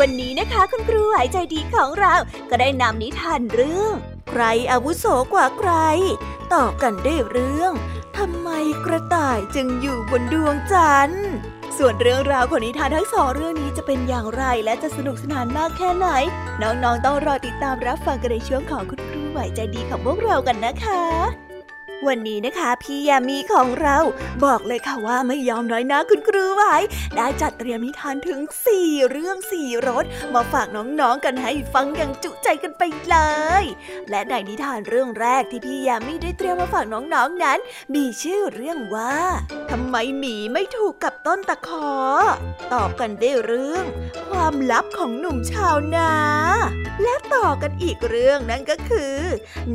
[0.00, 2.14] วันนี้นะคะคุณครูหายใจดีของเรา
[2.50, 3.92] ก็ได้นำนิทานเรื่อง
[4.30, 4.42] ใคร
[4.72, 5.72] อาวุโสกว่าใคร
[6.54, 7.72] ตอบกันได้เรื่อง
[8.18, 8.48] ทำไม
[8.86, 11.28] กระต่ายจึงอยู่บนดวงจันทร์
[11.78, 16.08] ส่วนเรื่องราวของนิทานทั้งสองเรื่องนี้จะเป็นอย่างไรและจะสนุกสนานมากแค่ไหน
[16.62, 21.45] น้องๆต้องรอติดตามรับฟังกันในช่วงของคุณครูไหวใจดีของพวกเรากันนะคะ
[22.06, 23.98] วันนี้นะคะพี่ยามีของเรา
[24.44, 26.74] บอกเลยค่ะว่าไม่ยอมน้อยนะคุณครูไว้
[27.16, 28.40] ได้จัดเตรียมนิทานถึง
[28.76, 30.04] 4 เรื่อง4รส
[30.34, 33.16] มาฝากน้องๆกันให้ฟังอย่างจุใจกันไปเล
[33.62, 33.64] ย
[34.10, 37.14] และในนิทานเรื่องแรกที่พี่ยามีได้เตรียมมาฝากน้องๆน
[37.44, 37.58] นั้น
[37.94, 39.16] มีชื่อเรื่องว่า
[39.70, 41.90] ทำไมหมีไม่ถูกกับต้นตะขอ
[42.72, 43.84] ตอบกันได้เรื่อง
[44.28, 46.12] ความลับของหนุ่มชาวนา
[47.02, 49.16] และต่อกันอีกเรื่องนั่นก็คือ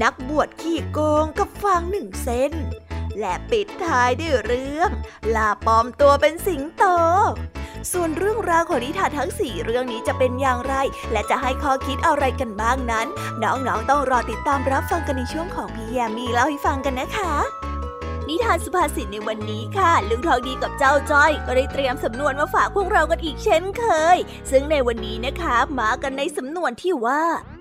[0.03, 2.53] นักบวชขี้โกงกับฟางหนึ่งเส้น
[3.19, 4.89] และปิดท้ายด้วยเรื่อง
[5.35, 6.83] ลาปลอมตัวเป็นสิงโต
[7.91, 10.75] ส่วนเรื่องราวของนิทานทั้งสี่เรื่องนี้จะเป็นอย่างไร
[11.11, 13.07] และจะให้ข้อคิดอะไรกันบ้างนั้น
[13.43, 17.33] น้องๆต้องรอติดตามรับฟังกันในช่วงของพี่แยมมีเล่าให้ฟังกันนะคะ
[18.29, 23.83] นิทานสุภาษิตในวันนี้ค่ะ ลุงทองดีกับเจ้าจ้อย ก็ได้เตรียมสำนวนมาฝากพวกเรากันอีกเช่นเค
[24.15, 24.17] ย
[24.51, 27.23] ซึ่งในวันนี้นะคะ มากันในสำนวนที่ว่า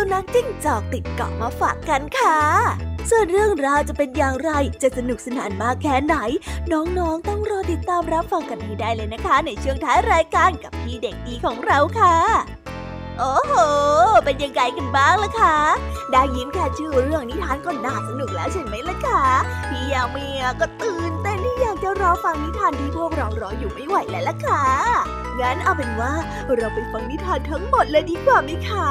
[0.06, 2.38] ุนัขจิ้งจอกติดเกาะมาฝากกันค่ะ
[3.10, 4.50] ส่วนเรื่องราวจะเป็นอย่างไร
[4.82, 6.16] จะสนุกสนานมากแค่ไหน
[6.72, 12.16] น้องๆต้องรอติดตามรับฟังกันให้ได้เลยนะคะ ในช่วงท้ายรายการกับพี่เด็กดีของเราค่ะ
[13.18, 13.54] โอ้โห
[14.24, 15.56] เป็นยังไงกันบ้างล่ะคะ
[16.12, 19.24] ได้ยินแค่ชื่อเรื่องนิทานก็น่าสนุกแล้วใช่ไหมล่ะคะ
[19.68, 24.64] พี่ยาเมียก็ตื่นเต้นนนี่อยากจะรอฟังนิทานที่พวกเรารออยู่ไม่ไหวแล้วล่ะค่ะ
[25.40, 26.12] งั้นเอาเป็นว่า
[26.56, 28.90] เราไปฟังนิทานทั้งหมดเลยดีกว่าไหมคะ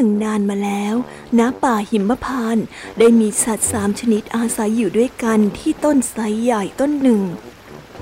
[0.00, 0.94] หนึ่งนานมาแล้ว
[1.38, 2.58] ณป่าหิมพาน
[2.98, 7.22] ได้มีสัตว์สามชนิดอาศัยอยู่ด้วยกันที่ต้นไทรใหญ่ต้นหนึ่ง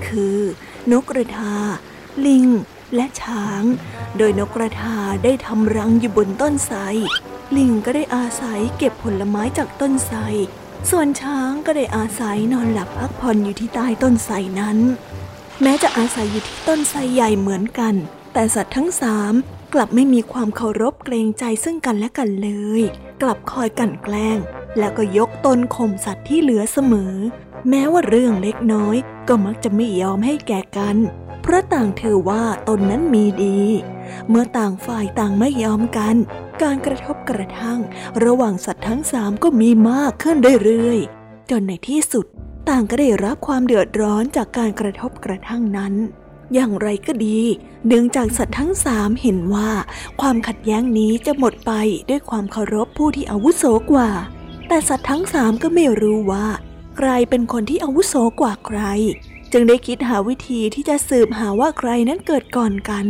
[0.05, 0.39] คือ
[0.91, 1.55] นกกระทา
[2.25, 2.47] ลิง
[2.95, 3.63] และช้าง
[4.17, 6.77] โดยนกกระทาได้ทำรังอยู่บนต้นไทร
[7.57, 10.17] ลิงก็ได้อาศัยเก็บผลไม้จากต้นไทร
[10.89, 14.77] ส่วนช้างก็ได้อาศัยนอนหลับพักผ่อนอยู่ที่ใต้ต้นไทรนั้น
[15.61, 17.93] แม้จะอาศัยอยู่ที่ต้นไทรใหญ่เหมือนกัน
[18.33, 19.33] แต่สัตว์ทั้งสาม
[19.73, 22.49] กลับไม่มีความเคารพเกรงใจซึ่งกันและกันเล
[22.79, 22.81] ย
[23.21, 24.37] กลับคอยกันแกล้ง
[24.77, 27.15] แล้วก็ยกตนข่มสัตว์ที่เหลือเสมอ
[27.69, 28.95] แม้ว่าเรื่องเล็กน้อย
[29.27, 30.97] ก็มักจะไม่ยอมให้แก่กัน
[31.41, 33.59] เพราะต่างถือว่าตนนั้นมีดี
[34.29, 36.15] เมื่อต่างฝ่ายต่างไม่ยอมกัน
[36.61, 37.79] การกระทบกระทั่ง
[38.23, 42.25] ระหว่างสัตว์ทั้งสามก็มีมากขึ้นเรื่อยๆจนในที่สุด
[42.69, 45.93] ต่างก็ได้รับความเดือดร้อนจากการกระทบกระทั่งนั้น
[46.53, 47.39] อย่างไรก็ดี
[47.87, 49.71] เนื่องจากสัตว์ทั้งสามเห็นว่า
[50.21, 51.71] ความขัดแย้งนี้จะหมดไป
[52.09, 54.09] ด้วยความเคารพผู้ที่อาวุโสกว่า
[54.67, 56.45] แต่สัตว์ทั้งสามก็ไม่รู้ว่า
[56.97, 58.79] ใครเป็นคนที่อาวุโสกว่าใคร
[59.51, 63.05] จึงได้คิดหาวิธีที่จะสืบหาว่าใครนั้นเกิดก่อนกัน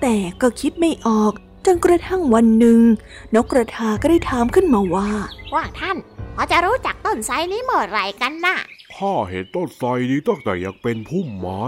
[0.00, 1.32] แต่ก็คิดไม่ออก
[1.66, 2.80] จนกระทั่งวันหนึ่ง
[3.34, 5.10] นกกระทาก็ได้ถามขึ้นมาว่า
[5.54, 5.96] ว่าท่าน
[6.36, 8.56] พอจะรู้จักต้นไทรนี้เมื่อไรกันนะ่ะ
[8.96, 11.62] ข้าเห็นต้นไทรนี้ตั้งแต่ยังเป็นพุ่มไม้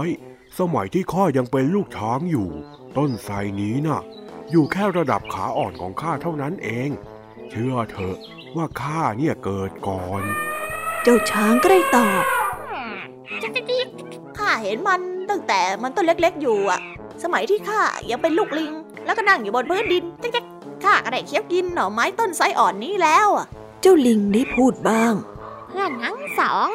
[0.59, 2.49] สมัยที่ข้ายังเป็นลูกช้างอยู่
[2.97, 4.01] ต้นไทรนี้นะ่ะ
[4.51, 6.89] อยู่แค่ระดับขาอ่อนของข้าเท่านั้นเอง
[7.49, 8.17] เชื่อเถอะ
[8.55, 10.21] ว่าข้าเนี่ยเกิดก่อน
[11.03, 12.23] เจ้าช้างก็ได้ตอบ
[14.37, 16.79] ข้าเห็นมันตั้งแต่มันต้นเล็กๆอยู่อะ
[17.23, 18.73] สมัยที่ข้ายังเป็นลูกลิง
[19.05, 20.45] แล้วก็นั่งอยู่บนพื้นดินจ๊ก
[20.83, 23.45] ข้าก็ได้เคี้ยวกินหน่อไม้ต้นไทรอ่อนนี้แล้วอะ
[23.81, 25.13] เจ้าลิงได้พูดบ้าง
[25.67, 26.67] เพื่อนทั้งสอง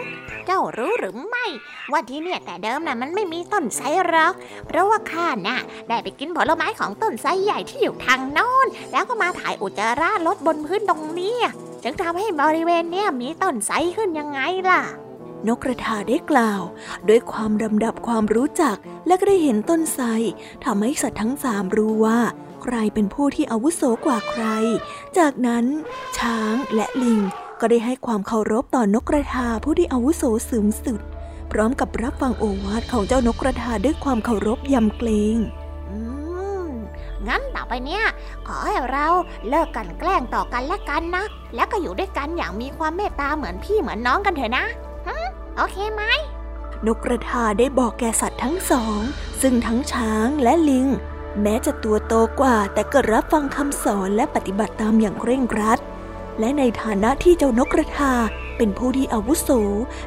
[0.47, 1.47] เจ้ารู้หรือไม่
[1.93, 4.33] ว่าที่เนี่ยแต่เดิมน่ะมันไม่มีต้นไทรหรอก
[4.67, 5.59] เพราะว่าข้าน่ะ
[5.89, 11.37] ได้ไปกินผลไม้ของต้นไทรใหญ่ที่อยู่ทางโน้น แล้วก็มาถ่ายอุจจาระลดบนพื้นตรงนี้
[11.83, 14.83] จึงทำให้บริเวณเนี้ยมีต้นไทรขึ้นยังไงล่ะ
[15.47, 16.63] นกกระทาได้กล่าว
[17.09, 20.07] ด้วยความดำดับความรู้จักและก็ได้เห็นต้นไทร
[20.65, 22.21] ทำให้สัตว์ทั้งสามรู้ว่า
[22.63, 24.45] ใครเป็นผู้ที่อาวุโสกว่าใคร
[25.19, 25.65] จากนั้น
[26.19, 27.21] ช้างและลิง
[27.67, 31.01] ก็ได้ให้ความเคารพต่อนกกระทาผู้ที่อาวุโสสูงสุด
[31.53, 35.37] พร้อมกับรับฟังโอวาทของเจ้านกกระทาด้วยความเคารพยำเกรง
[37.27, 38.03] งั้นต่อไปเนี้ย
[38.47, 39.07] ขอให้เรา
[39.49, 44.65] เลิกกันแกล้งต่อกันและกันนะ แล้วก็อยู่ด้วยกันอย่างมีความเมตตาเหมือนพี่เหมือนน้องกันเถอะนะ
[45.57, 46.03] โอเคไหม
[46.87, 49.01] นกกระทาได้บอกแก่สัตว์ทั้งสอง
[49.41, 50.87] ซึ่งทั้งช้างและลิง
[51.43, 55.81] แม้จะตัวโตกว่าแต่ก็รับฟังคำสอนและปฏิบัติตามอย่างเคร่งครัด
[56.41, 58.15] และในฐานะที่เจ้านกกระทา
[58.57, 59.51] เป็นผู้ที่อาวุโส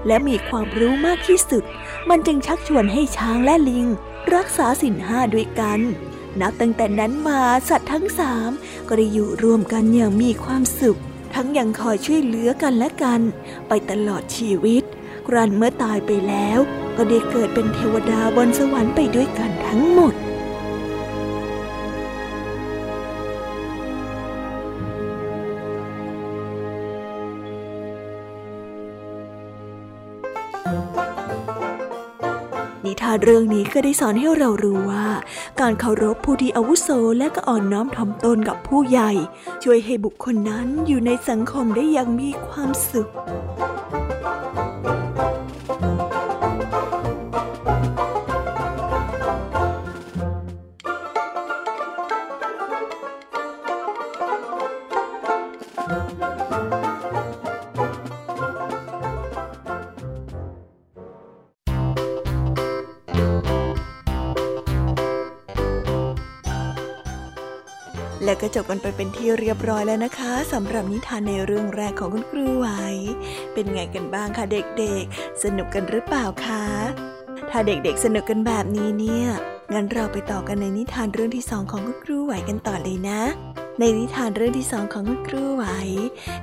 [0.07, 1.63] และมีความรู้มากที่สุด
[2.09, 3.87] มันจึงชักชวนให้ช้างและลิง
[4.35, 5.79] รักษาสินห้าด้วยกัน
[6.41, 8.51] นับตั้งแต่นั้นมาสัตว์ทั้งสาม
[8.87, 10.99] ก็ได้อยู่รวมกันอย่างมีความสุข
[11.33, 13.21] ทั้งยังคอยช่วยเหลือกันและกัน
[13.67, 14.83] ไปตลอดชีวิต
[15.27, 16.59] ครันเมื่อตายไปแล้ว
[16.97, 20.13] ก็ได้เกิดเป็นเทวดาบนสวรรค์ไปด้วยกันทั้งหมด
[32.85, 35.07] นิทานเรื่องนี้ก็ได้สอนให้เรารู้ว่า
[35.59, 39.11] การเคารพผู้ที่อาวุโสและก็อ่อนน้อมถ่อมตนกับผู้ใหญ่
[39.63, 43.09] ช่วยให้บุคคลนั้นอยู่ในสังคมได้อย่างมีความสุข
[68.47, 72.67] ก็จบกันไปเป็นที่เรียบร้อยแล้วนะคะสำหรับนิทานในเรื่องแรกของคุณครูไหว
[73.53, 76.63] เป็นไงกันบ้างคะเด็กๆ สนุกกันหรือเปล่าคะ
[77.49, 79.27] ถ้าเด็กๆสนุกกันแบบนี้เนี่ย
[79.73, 83.21] งั้นเราไปต่อกันในนิทานเรื่องที่สองของคุณครูไหวกันต่อเลยนะ
[83.79, 85.65] ในนิทานเรื่องที่สองของคุณครูไหว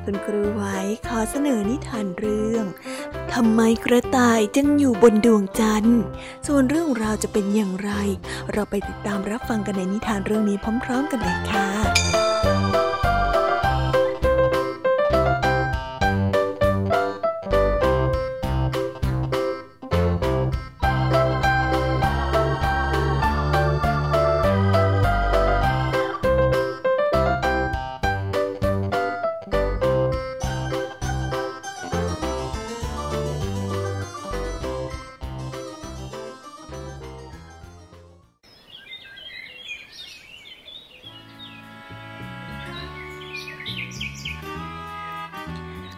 [0.05, 0.65] คุณครูไหว
[1.09, 2.65] ขอเสนอนิทานเรื่อง
[3.35, 6.03] ทำไมกระต่ายจึงอยู่บนดวงจันทร์
[6.47, 7.91] ส่วนเรื่องราวจะเป็นอย่างไร
[8.53, 12.14] เราไปติดตามรับฟังกันในนิทานเรื่องนี้พร้อม ๆ กันเลยค่ะ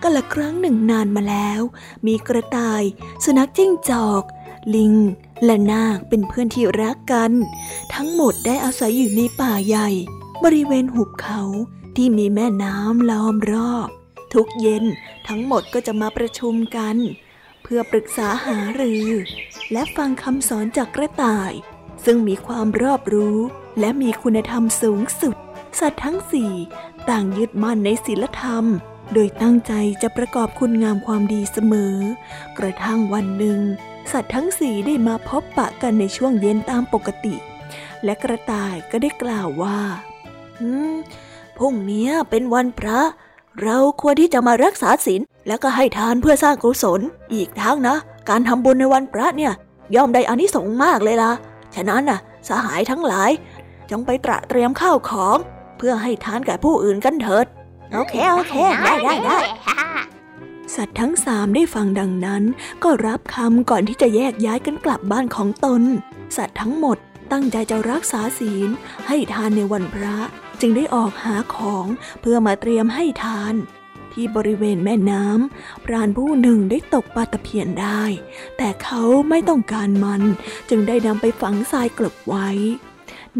[0.08, 1.60] ก็ละครั้งหนึ่งนานมาแล้ว
[2.06, 2.82] มีกระต่าย
[3.24, 4.22] สุนัขจิ้งจอก
[4.74, 4.94] ลิง
[5.44, 7.32] และนาคเป็นเพื่อนที่รักกัน
[7.94, 9.88] ทั้งหมดได้อาศัยอยู่ในป่าใหญ่
[10.44, 11.42] บริเวณหุบเขา
[11.96, 13.88] ที่มีแม่น้ำล้อมรอบ
[14.34, 14.84] ทุกเย็น
[15.28, 16.96] ทั้งหมดก็จะมาประชุมกัน
[17.62, 19.08] เพื่อปรึกษาหารือ
[19.72, 21.52] และฟังคำสอนจากกระต่าย
[22.04, 23.38] ซึ่งมีความรอบรู้
[23.80, 25.36] และมีคุณธรรมสูงสุด
[25.78, 26.52] สัตว์ทั้งสี่
[27.08, 28.66] ต่างยึดมั่นในศีลธรรม
[29.12, 29.72] โดยตั้งใจ
[30.02, 31.94] จะประกอบคุณงามความดีเสมอ
[32.58, 33.58] กระทั่งวันหนึ่ง
[34.12, 37.34] สัตว์ทั้งสี่ได้มาพบปะกันในช่วงเย็นตามปกติ
[38.04, 39.78] และกระต่ายก็ได้กล่าวว่า
[40.60, 40.94] อืม
[41.58, 43.00] พรุ่งนี้เป็นวันพระ
[43.62, 47.00] เราควรที่จะมารักษาศีลแล้วก็ให้ทานเพื่อสร้างกุศล
[47.34, 47.96] อีกทั้งนะ
[48.28, 49.52] การทำบุญในวันพระเนี่ย
[49.94, 51.32] ย่อมได้อานิสงส์มากเลยล่ะ
[51.74, 53.30] ฉะนั้นน่ะ สหายทั้งหลาย
[53.90, 55.36] จงไปตระเตรียมข้าวของ
[55.78, 57.46] เพื่อให้ทานแก่ผู้อื่นกันเถิด
[57.92, 59.38] โอเค โอเค ได้ได้ได้
[60.74, 62.42] สัตว์ทั้งสามได้ฟังดังนั้น
[62.82, 65.82] ก็รับคำก่อนที่จะแยกย้ายกันกลับบ้านของตน
[66.36, 66.98] สัตว์ทั้งหมด
[67.32, 68.68] ตั้งใจจะรักษาศีล
[69.08, 70.16] ให้ทานในวันพระ
[70.60, 71.86] จึงได้ออกหาของ
[72.20, 73.54] เพื่อมาเตรียมให้ทาน
[74.12, 78.02] ที่บริเวณแม่น้ำพรานผู้หนึ่งได้ตกปลาตะเพียนได้
[78.56, 80.22] แต่เขาไม่ต้องการมัน
[80.70, 82.48] จึงได้นำไปฝังทรายกลบไว้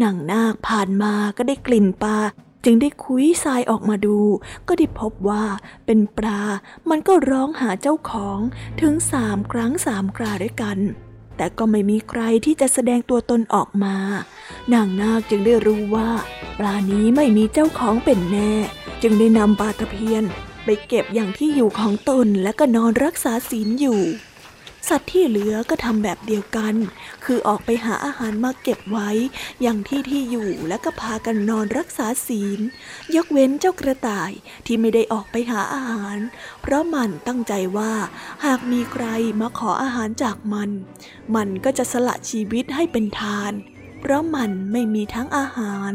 [0.01, 2.17] นางนาคผ่านมาก็ได้กลิ่นปลา
[2.65, 4.19] จึงได้คุยทรายออกมาดู
[4.67, 5.43] ก็ได้พบว่า
[5.85, 6.41] เป็นปลา
[6.89, 8.39] มันก็ร้องหาเจ้าของ
[8.81, 10.77] ถึงสามครั้งสามคราด้วยกัน
[11.37, 13.95] แต่ก็ไม่มีใครที่จะแสดงตัวตนออกมา
[14.73, 16.09] นางนาคจึงได้รู้ว่า
[16.59, 18.51] ปลานี้ไม่มีเจ้าของเป็นแน่
[19.01, 20.23] จึงได้นำปลาตะเพียน
[20.63, 24.01] ไปเก็บอย่างที่อยู่ของตนและก็นอนรักษาศีลอยู่
[24.91, 26.75] สัตว์ที่เหลือก็ทำแบบเดียวกัน
[27.25, 29.09] คือออกไปหาอาหารมาเก็บไว้
[29.61, 32.59] อย่างที่ที่อยู่และก็พากันนอนรักษาศีล
[33.15, 34.31] ยกเว้นเจ้ากระต่าย
[34.65, 36.17] ที่ไม่ได้ออกไปหาอาหาร
[36.61, 37.93] เพราะมันตั้งใจว่า
[38.45, 39.05] หากมีใคร
[39.41, 40.69] มาขออาหารจากมัน
[41.35, 43.53] มันก็จะสละชีวิตให้เป็นทาน
[43.99, 45.91] เพราะมันไม่มีทั้งอาหาร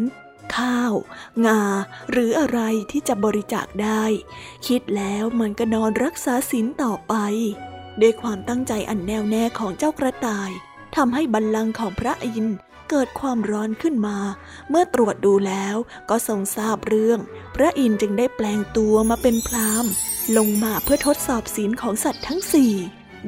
[0.56, 0.94] ข้าว
[1.46, 1.62] งา
[2.10, 4.04] หรืออะไรที่จะบริจาคได้
[4.66, 7.16] คิดแล้วมันก็นอนรักษาศีลต่อไป
[8.00, 10.50] ด้วยความตั้งใจอันแน่วแน่ของเจ้ากระต่าย
[10.96, 12.56] ทำให้บัลลังก์ของพระอินทร์
[12.90, 14.18] เกิดความร้อนขึ้นมา
[14.68, 15.76] เมื่อตรวจดูแล้ว
[16.10, 17.18] ก็ทรงทราบเรื่อง
[17.54, 19.86] พระอินทร์จึงได้แปลงตัวมาเป็นพราม
[20.36, 22.72] ลงมาเพื่อทดสอบศีลของสัตว์ทั้งสี่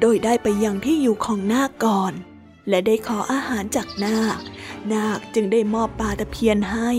[0.01, 2.13] โดยได้ไปยังที่อยู่ของนาคก่อน
[2.69, 4.39] และได้ขออาหารจากนาค
[4.93, 6.91] นาคจึงได้มอบปลาตะเพียนให้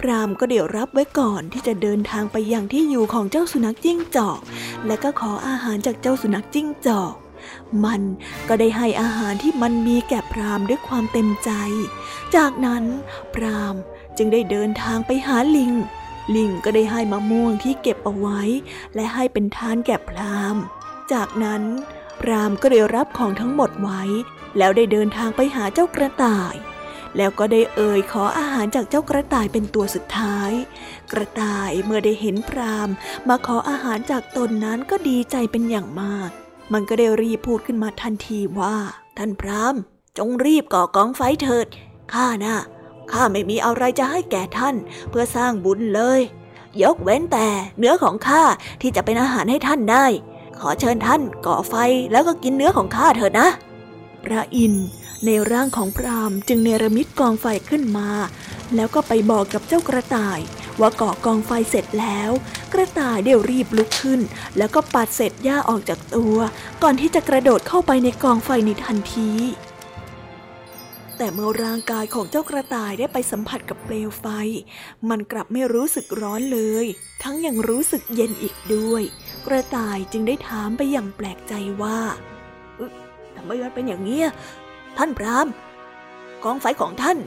[0.00, 4.40] พรามก็เดี๋ยวรับไว้ก่อนที่จะเดินทางไปยังที่อยู่ของเจ้าสุนัขจิ้งจอก
[4.86, 7.14] และก็ขออาหารจากเจ้าสุนัขจิ้งจอก
[7.84, 8.02] มัน
[8.48, 11.50] ก็ได้ให้อาหารที่มันมีแก่พรามด้วยความเต็มใจ
[12.36, 12.84] จากนั้น
[13.34, 13.74] พราม
[14.16, 15.72] จึงได้เดินทางไปหาลิง
[16.36, 18.40] ลิงก็ได้ให้มะม่วงที่เก็บเอาไว้
[18.94, 20.56] และให้เป็นทานแก่พราม
[21.12, 21.62] จากนั้น
[22.20, 24.02] พรามก็ได้รับของทั้งหมดไว้
[24.58, 26.54] แล้วได้เดินทางไปหาเจ้ากระต่าย
[27.16, 30.50] แล้วก็ได้เอ่ยขออาหารจากเจ้ากระต่ายเป็นตัวสุดท้าย
[31.12, 32.88] กระต่ายเมื่อได้เห็นพราม
[33.28, 36.30] มาขออาหารจากตนนั้นก็ดีใจเป็นอย่างมาก
[36.72, 38.76] มันก็ได้รีบพูดขึ้นมาทันทีว่า
[39.18, 39.74] ท่านพราม
[40.18, 41.66] จงรีบก่อกองไฟเถิด
[42.12, 42.56] ข้านะ่ะ
[43.12, 44.74] ข้าไม่มีอะไรจะให้แก่ท่าน
[45.10, 46.20] เพื่อสร้างบุญเลย
[46.82, 48.42] ยกเว้นแต่เนื้อของข้า
[48.80, 50.06] ที่จะเป็นอาหารให้ท่านได้
[50.58, 51.74] ขอเชิญท่านก่อไฟ
[52.12, 53.48] แล้วก็กินเนื้อของข้าเถิดนะ
[54.24, 54.86] พระอินทร์
[55.24, 58.10] ในร่างของพรามจึงเนรมิตกองไฟขึ้นมา
[58.74, 60.40] แล้วก็ไปบอกกับเจ้ากระต่าย
[60.80, 62.30] ว่าก่อกองไฟเสร็จแล้ว
[62.72, 64.20] กระต่ายเดี๋ยวรีบลุกขึ้น
[64.58, 66.36] แล้วก็ปัดเศษหญ้าออกจากตัว
[66.82, 69.32] ก่อนที่จะกระโดดเข้าไปในกองไฟในทันที
[71.16, 74.26] แต่เมื่อร่างกายของเจ้ากระต่ายได้ไปสัมผัสกับเปลวไฟ
[75.08, 76.86] มันกลับไม่รู้สึกร้อนเลย
[77.22, 79.02] ทั้งยังรู้สึกเย็นอีกด้วย
[79.46, 81.98] กระต่ายจึงได้ถามไปอย่างแปลกใจว่า
[83.44, 84.20] ไมมันเป็นอย่างนี้
[84.98, 85.46] ท่านพราม
[86.44, 87.18] กองไฟของท่าน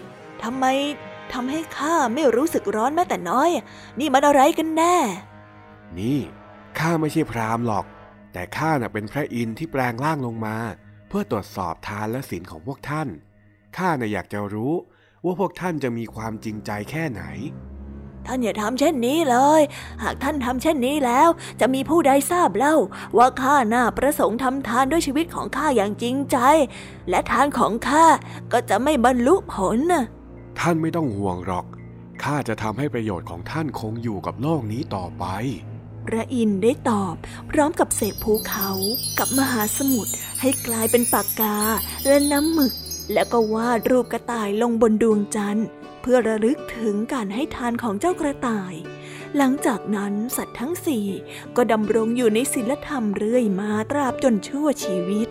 [0.43, 0.65] ทำไม
[1.33, 3.49] ทำให้ข้าไม่รู้สึกร้อนแม้แต่น้อย
[3.99, 4.95] นี่มันอะไรกันแน่
[5.99, 6.19] นี่
[6.79, 7.85] ข้าไม่ใช่พรามหรอก
[8.33, 10.55] แต่ข้าน่ะเป็นพระอินทร์ที่แปลงร่างลงมา
[11.07, 13.07] เพื่อตรวจสอบทานและศีลของพวกท่าน
[13.77, 14.73] ข้าน่ะอยากจะรู้
[15.25, 17.23] ว่าพวกท่านจะมีความจริงใจแค่ไหน
[18.27, 19.61] ท่านอย่าทำเช่นนี้เลย
[20.03, 21.29] หากท่านทำเช่นนี้แล้ว
[21.59, 22.75] จะมีผู้ใดทราบเล่า
[23.17, 26.37] ว่าข้าน่าประสงค์ทำทานด้วยชีวิตของข้าอย่างจริงใจ
[27.09, 28.05] และทานของข้า
[28.53, 30.03] ก็จะไม่บรรลุผลนะ
[30.59, 31.65] ท่านไม่ต้องห่วงหรอก
[32.23, 35.25] ข้าจะทำให้ประโยชน์ของท่านคงอยู่กับโลกนี้ต่อไป
[36.07, 37.15] พระอินทร์ได้ตอบ
[37.49, 38.69] พร้อมกับเศษภูเขา
[39.19, 41.57] กับมหาสมุทรให้กลายเป็นปากกา
[42.07, 42.73] และน้ำหมึก
[43.13, 48.73] แล้วก็วาดรูปกระต่ายลงบนดวงจันทร์เพื่อระลึกถึงการให้ทานของเจ้ากระต่าย
[49.37, 51.07] หลังจากนั้นสัตว์ทั้งสี่
[51.55, 55.27] ก็ดำรงอยู่ในศีลธรรมเรื่อยมาตราบจนชั่วชีวิต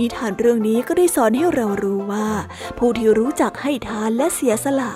[0.00, 2.28] นิทานเรื่องนี้ก็ได้สอนให้เรารู้ว่า
[2.78, 4.92] ผู้ที่รู้จักให้ทานและเสียสละ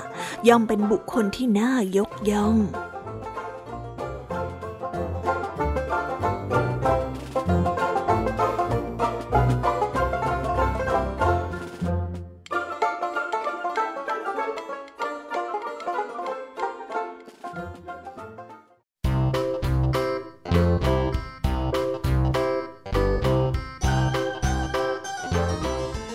[0.48, 2.58] ย่อมเป็นบุคคลที่น่ายกย่อง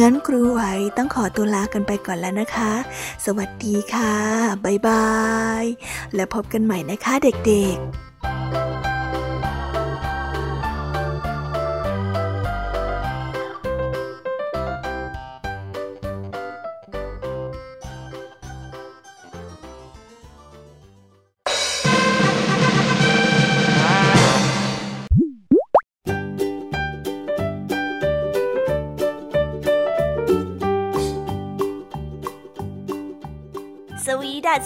[0.00, 0.62] งั้นครูไหว
[0.96, 2.72] ต้องขอตัวลากันไปก่อนแล้วนะคะ
[3.24, 4.14] สวัสดีค่ะ
[4.64, 5.08] บ๊ายบา
[5.62, 5.64] ย
[6.14, 8.63] และพบกันใหม่นะคะเด็กๆ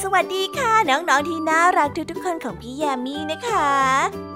[0.03, 3.71] สวัสดีค่ะ น้องๆที่น่ารักทุกๆคนของพี่ยามีนะคะ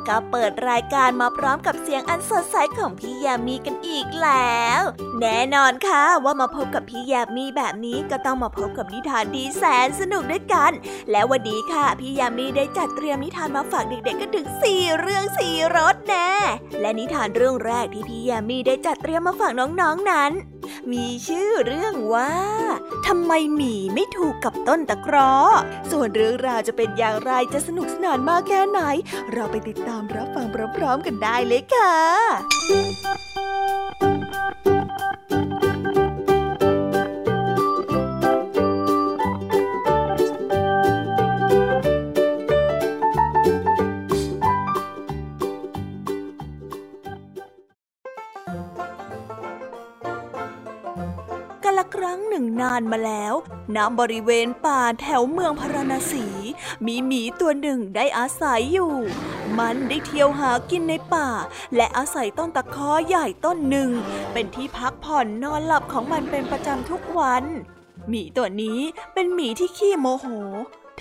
[0.09, 4.81] ก็เปิดรายการมาพร้อมกับเสียงอันสดใสของพี่ยามีกันอีกแล้ว
[5.21, 10.73] แน่นอนค่ะว่ามาพบกับพี่ยามีแบบนี้ก็ต้องมาพบกับนิทานดีแสนสนุกด้วยกัน
[11.11, 16.31] แล้ววันนี้ค่ะพี่ยามีได้จัดเตรียมนิทานมาฝากเด็กๆกันถึง4เรื่อง4รสแน่
[16.81, 20.33] และนิทานเรื่องแรกที่พี่ยามีได้จัดเตรียมมาฝากน้องๆนนั้น
[20.93, 22.35] มีชื่อเรื่องว่า
[23.07, 25.35] ทำไมหมีไม่ถูกกับต้นตะกร้อ
[25.91, 28.81] ส่วนเรื่องราวจะเป็นอย่างไรจะสนุกสนานมากแค่ไหน
[29.33, 31.95] เราไปติดตามรับฟังพร้อมๆกันได้เลยค่ะ
[52.61, 53.35] นานมาแล้ว
[53.77, 56.27] ณบริเวณป่าแถวเมืองพาราณสี
[56.87, 58.95] มีหมีตัวหนึ่งได้อาศัยอยู่
[59.59, 61.29] มันได้เที่ยวหากินในป่า
[61.77, 63.91] และอาศัยต้นตะคอใหญ่ต้นหนึ่ง
[64.33, 67.45] เป็นที่พักผ่อนนอนหลับของมันเป็นประจำทุกวัน
[68.09, 68.79] หมีตัวนี้
[69.15, 70.27] เป็นหมีที่ขี้โมโห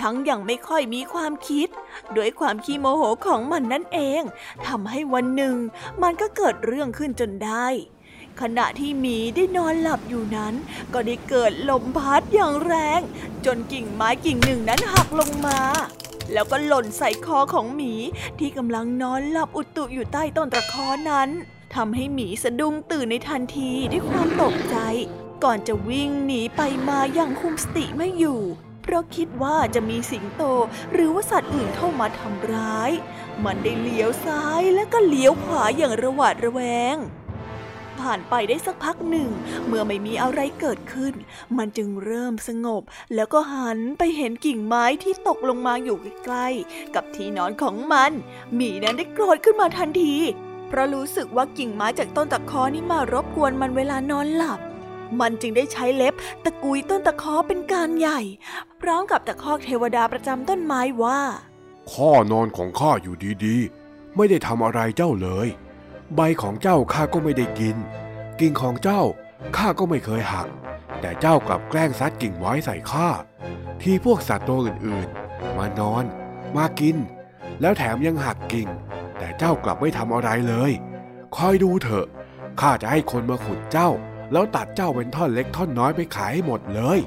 [0.02, 1.68] ทั้งยังไม่ค่อยมีความคิด
[2.16, 4.22] ด้วยความขี้โมโหของมันนั่นเอง
[4.68, 5.56] ทำให้วันหนึ่ง
[6.04, 7.68] มันก็เกิดเรื่องขึ้นจนได้
[8.42, 10.54] ขณะที่หมีได้นอนหลับอยู่นั้น
[10.94, 13.02] ก็ได้เกิดลมพัดอย่างแรง
[13.46, 15.60] จนกิ่งไม้กิ่งหนึ่งนั้นหักลงมา
[16.34, 17.94] แล้วก็หล่นใส่คอของหมี
[18.40, 21.30] ที่กำลังนอนหลับอุตุอยู่ใต้ต้นตะคอนั้น
[21.76, 24.78] ทำให้หมีสะดุ้งตื่นในทันทีด้วยความตกใจ
[25.44, 28.42] ก่อนจะวิ่งหนีไปมาอย่างคุมสติไม่อยู่
[28.82, 30.44] เพราะคิดว่าจะมีสิงโต
[30.94, 32.92] หรือว่าสัตว์อื่นเข้ามาทำร้าย
[33.44, 36.62] มันได้เลี้ยวซ้ายและก็เลี้ยวขวาอย่างระหวาดระแว
[36.94, 36.96] ง
[38.02, 39.30] ผ่านไปได้สักพักหนึ่ง
[39.68, 41.14] เมื่อไม่มีอะไรเกิดขึ้น
[41.58, 42.84] มันจึงเริ่มสงบ
[43.16, 48.12] แล้วก็หันไปเห็นกิ่งไม้ที่ตกลงมาอยู่ใกล้ๆกับที่นอนของมัน
[48.56, 50.16] หมีนั้นได้โกรธขึ้นมาทันที
[50.68, 54.60] เพราะรู้สึกว่ากิ่งไม้จากต้นตะคอนี่มารบกวนมันเวลานอนหลับ
[55.20, 58.20] มันจึงได้ใช้เล็บตะกุยต้นตะคอเป็นการใหญ่
[58.82, 61.22] พร้อมกับตะคอกเทวดาประจำต้นไม้ว่า
[61.92, 65.48] ข้อนอนของข้าอยู่ดีๆ ไม่ได้ทำอะไรเจ้าเลย
[66.16, 67.78] ใบของเจ้าข้าก็ไม่ได้กิน
[68.40, 69.02] กิ่งของเจ้า
[69.58, 70.48] ข้าก็ไม่เคยหัก
[71.02, 73.10] แต่เจ้ากลับแกล้งซัดกิ่งไว้ใส่ข้า
[73.82, 76.04] ที่พวกสัตว์ตัวอื่นๆ มานอน
[76.56, 76.98] มากิน
[77.62, 78.68] แล้วแถมยังหักกิ่ง
[79.18, 80.72] แต่เจ้ากลับไม่ทำอะไรเลย
[81.36, 82.08] คอยดูเถอะ
[82.62, 83.90] ข้าจะให้คนมาขุดเจ้า
[84.32, 87.00] แล้วตัดเจ้าเป็นท่อนเล็กท่อนน้อยไปขายให้หมดเลย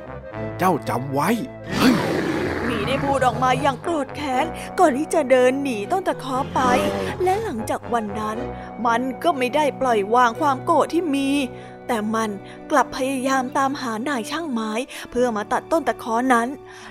[0.59, 1.29] เจ้าจำไว้
[1.77, 1.95] เฮ้ย
[2.95, 4.47] ได้พูดออกมาอย่างโกรธแค้น
[4.79, 6.61] ก่อนที่จะเดินหนีต้นตะคอไป
[7.23, 8.39] และหลังจากวันนั้น
[8.87, 11.31] มันก็ไม่ได้ปล่อยวางความโกรธที่มี
[11.87, 12.31] แต่มัน
[12.71, 14.73] กลับพยายามตามหานายช่างไม้
[15.11, 16.49] เพื่อมาตัดต้นตะคอนั้น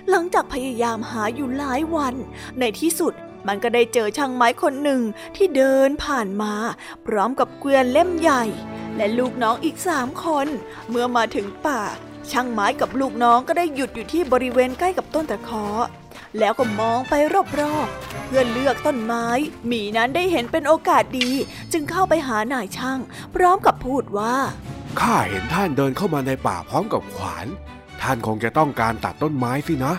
[0.09, 2.15] หลังจากพยายามหาอยู่หลายวัน
[2.59, 3.13] ในที่สุด
[3.47, 5.01] มันก็ได้เจอช่างไม้คนหนึ่ง
[5.35, 6.53] ที่เดินผ่านมา
[7.05, 8.43] พร้อมกับเกวียนเล่มใหญ่
[8.97, 10.47] และลูกน้องอีกสามคน
[10.89, 11.81] เมื่อมาถึงป่า
[12.31, 15.85] ช่างไม้กับลูกน้องก็ได้หยุดอยู่ที่บริเวณใกล้กับต้นตะเคาะ
[16.39, 17.13] แล้วก็มองไป
[17.59, 19.27] รอบๆ เพื่อเลือกต้นไม้
[19.67, 21.29] หมีนั้นได้เห็นเป็นโอกาสดี
[21.73, 22.99] จึงเข้าไปหานายช่าง
[23.35, 24.35] พร้อมกับพูดว่า
[24.99, 27.47] ข้าเห็นท่านเดินเข้ามาในป่าพร้อมกับขวาน
[28.01, 29.93] ท่านคงจะต้องการตัดต้นไม้สินะ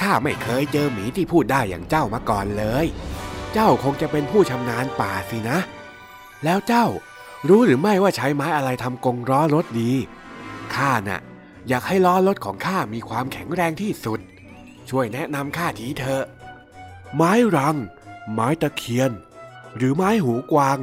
[0.00, 2.86] ข้าไม่เคยเจอหมีที่พูดได้อย่างเจ้ามาก่อนเลย
[3.52, 5.58] เจ้าคงจะเป็นผู้ชำนาญป่าสินะ
[6.44, 6.86] แล้วเจ้า
[7.48, 9.92] รู้หรือไม่ว่าใช้ไม้อะไรทำกรงล้อรถดี
[10.74, 11.20] ข้าน่ะ
[11.68, 14.20] อยากให้ล้อรถของข้ามีความแข็งแรงที่สุด
[14.88, 16.24] ช่วยแนะนำข้าทีเถอะ
[17.16, 17.76] ไม้รัง
[18.32, 19.10] ไม้ตะเคียน
[19.76, 20.78] หรือไม้หูกวาง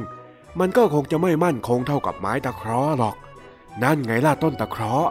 [0.60, 3.16] มันก็คงจะไม่มั่นคงเท่ากับไม้ตะเคราะห์หรอก
[3.82, 5.10] นั่นไงล่ะต้นตะเคราะห์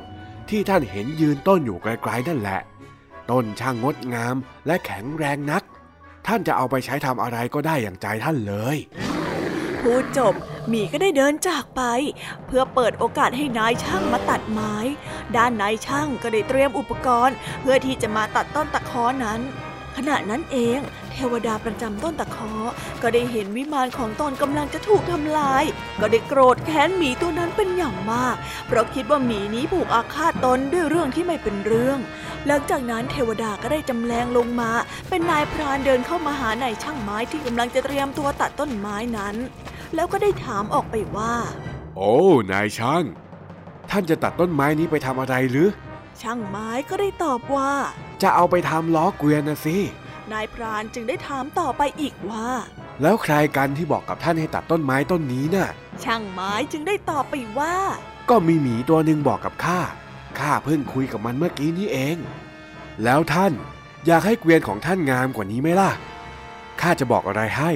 [0.49, 2.59] ที่ท่านเห็นยืนต้นอยู่ไกลๆนั่นแหละ
[3.31, 5.63] ต้นช่างงดงามและแข็งแรงนัก
[6.27, 8.77] ท่านจะเอาไปใช้ทำอะไรก็ได้อย่างใจท่านเลย
[9.81, 10.33] พูดจบ
[10.69, 11.81] หมีก็ได้เดินจากไป
[12.45, 14.75] เพื่อเปิดโอกาสให้นายช่างมาตัดไม้
[15.35, 19.41] ด้านนายช่างก็ได้เตรียมอุปกรณ์ เพื่อที่จะมาตัดต้นตะคอนั้น
[19.97, 20.79] ขณะนั้นเอง
[21.13, 22.53] เทวดาประจำต้นตะคอ
[23.01, 25.63] ก็ได้เห็นวิมานของตนกำลังจะถูกทำลาย
[26.01, 28.35] ก็ได้โกรธแค้นหมีตัวนั้นเป็นอย่างมาก
[28.67, 31.99] เพราะคิดว่าหมีนี้ผูกอาฆาตตนด้วยเรื่องที่ไม่เป็นเรื่อง
[32.47, 34.71] หลังจากนั้นเทวดาก็ได้จำแรงลงมา
[35.09, 39.35] เป็นนายพรานเดินเข้ามาหานายช่างไม้ที่กำลังจะเตรียมตัวตัดต้นไม้นั้น
[39.95, 41.33] แล้วก็ได้ถามออกไปว่า
[41.95, 42.15] โอ้
[42.51, 43.03] นายช่าง
[43.89, 45.69] ท่านจะตัดต้นไม้นี้ไปทำอะไรหรือ
[46.21, 47.71] ช่างไม้ก็ได้ตอบว่า
[48.21, 49.77] จะเอาไปทำล้อเกวียนนะสิ
[50.31, 52.47] นายพรานจึงได้ถามต่อไปอีกว่า
[53.01, 55.69] แล้วใครกันที่บอกกับท่านให้ตัดต้นไม้ต้นนี้นะ่ะ
[56.03, 57.75] ช่างไม้จึงได้ตอบไปว่า
[58.29, 59.79] ก็มีหมีตัวหนึ่งบอกกับข้า
[60.39, 62.17] ข้าเพิ่งคุยกับมันเมื่อกี้นี้เอง
[63.03, 63.53] แล้วท่าน
[64.05, 65.91] อยากให้เกวียนของท่านงามกว่านี้ไหมล่ะ
[66.81, 67.71] ข้าจะบอกอะไรให้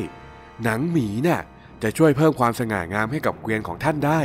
[0.64, 1.42] หนังหมีนะ่ะ
[1.84, 4.22] จะช่วยเพิ่มความสง่างามให้กับเกวียนของท่านได้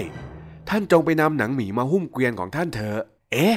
[0.69, 3.01] ท่านจงไปนำหนังหมีมาหุ้มเกวียนของท่านเถอะ
[3.33, 3.57] เอ๊ะ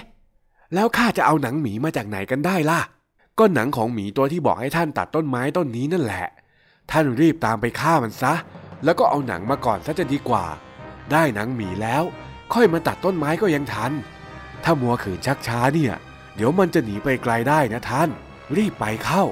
[0.74, 2.80] แล้วข้าจะเอาหนังหมีมาจากไหนกันได้ล่ะ
[3.40, 6.28] ก็หนังของหมีตัวที่บอกให้ท่านตัดต้นไม้ต้นนี้นั่นแหละ
[6.92, 8.34] ท่านรีบตามไปฆ่ามันซะ
[8.84, 10.46] แล้วก็เอาหนังมาก่อนซะจะดีกว่า
[11.12, 12.04] ได้หนังหมีแล้ว
[12.54, 13.92] ค่อยมาตัดต้นไม้ก็ยังทัน
[14.64, 15.94] ถ้ามัวขืนชักช้าเนี่ย
[16.36, 18.10] เดี๋ยวมันจะหนีไปไกลได้นะท่าน
[18.58, 19.24] รีบไปเข้า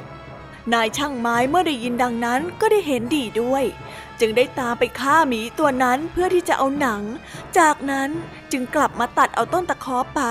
[0.74, 3.64] นายช่างไม้เมื่อได้ยินดังนั้นก็ได้เห็นดีด้วย
[4.20, 7.02] จึงได้ตามไปฆ่าหมีตัวนั้นเพื่อที่จะเอาหนัง
[7.58, 8.10] จากนั้น
[8.52, 10.22] จึงกลับมาตัดเอาต้นตะคอไป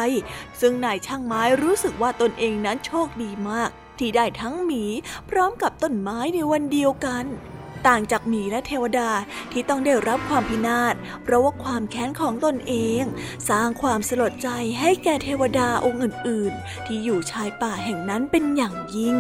[0.61, 4.85] ซึ่งนายช่างไม้รู้สึกว่าตนเองนั้นโชคดีมาก ที่ได้ทั้งหมี
[5.31, 7.25] พร้อมกับต้นไม้ในวันเดียวกัน
[7.87, 9.11] ต่างจากหมีและเทวดา
[9.53, 13.03] ที่ต้องได้รับความพินาศเพราะว่าความแค้นของตนเอง
[13.49, 14.49] สร้างความสลดใจ
[14.81, 19.17] ให้แก่เทวดาองค์อื่น ๆ ที่อยู่ชายป่าแห่งนั้นเป็นอย่างยิ่ง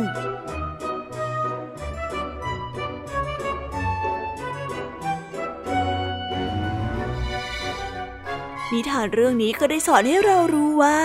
[8.73, 10.99] นิทานเรื่องนี้ก็ได้สอนให้เรารู้ว่า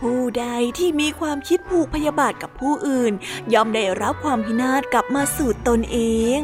[0.00, 0.46] ผู้ใด
[0.78, 3.12] ที่มีความคิดผูกพยาบาทกับผู้อื่น
[3.52, 5.98] ย่อมได้รับความพินาศกลับมาสู่ตนเอ
[6.38, 6.40] ง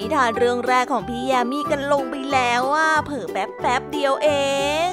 [0.00, 4.28] นิทานเรื่องแรกของพี่ยามีกันลงไปแล้วว่าเผิ่แป๊บแป๊บเดียวเอ
[4.90, 4.92] ง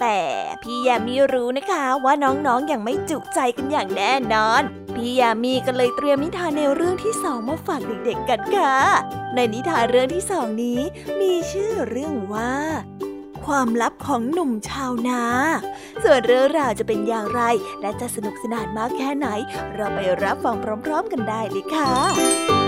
[0.00, 0.20] แต่
[0.62, 4.62] พี่ยามีรู้นะคะว่าน้องๆออย่างไม่จุใจกันอย่างแน่นอน
[4.94, 8.76] พี่ยามีก็เลยเตรียมนิทานในเรื่องที่สองมาฝากเด็กๆกันค่ะ
[9.34, 10.80] ในนิทานเรื่องที่สองนี้
[11.20, 12.54] มีชื่อเรื่องว่า
[13.46, 15.22] ความลับของหนุ่มชาวนา
[16.02, 17.42] ส่วนเรื่องราวจะเป็นอย่างไร
[17.80, 19.28] และจะสนุกสนานมากแค่ไหน
[19.74, 22.59] เราไปรับฟังพร้อม ๆ กันได้เลยค่ะ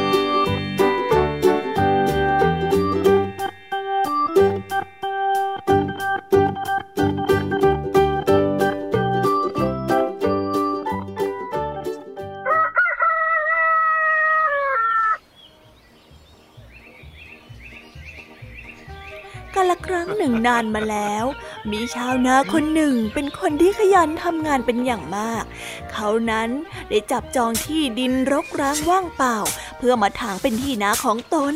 [20.62, 21.24] านมาแล้ว
[21.72, 25.44] มีชาวนาคนหนึ่งเป็นคนที่ขยันทำงานเป็นอย่างมาก
[25.92, 26.48] เขานั้น
[26.90, 29.36] ได้จับจองที่ดินรกร้างว่างเปล่า
[29.78, 31.54] เพื่อมาถางเป็นที่นาของตน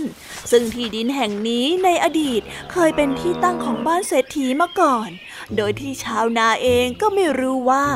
[0.50, 2.40] ซึ่งที่ดินแห่งนี้ในอดีต
[2.72, 5.08] เคยเป็นที่ตั้งของบ้านเศรษฐีมาก่อน
[5.56, 7.86] โดยที่ชาวนาเองก็ไม่รู้ว่า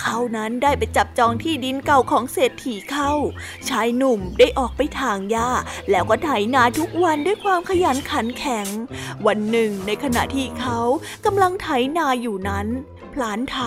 [0.00, 3.12] เขานั้นได้ไปจับจองที่ดินเก่าของเศรษฐีเข้า
[3.68, 5.50] ชายหนุ่มได้ออกไปถางหญ้า
[5.90, 8.66] แล้วก็ไถนาทุกวันด้วยความขยันขันแข็ง
[9.26, 10.78] วันหนึ่งในขณะที่เขา
[11.24, 12.68] กำลังไถนาอยู่นั้น
[13.12, 13.58] พลานไถ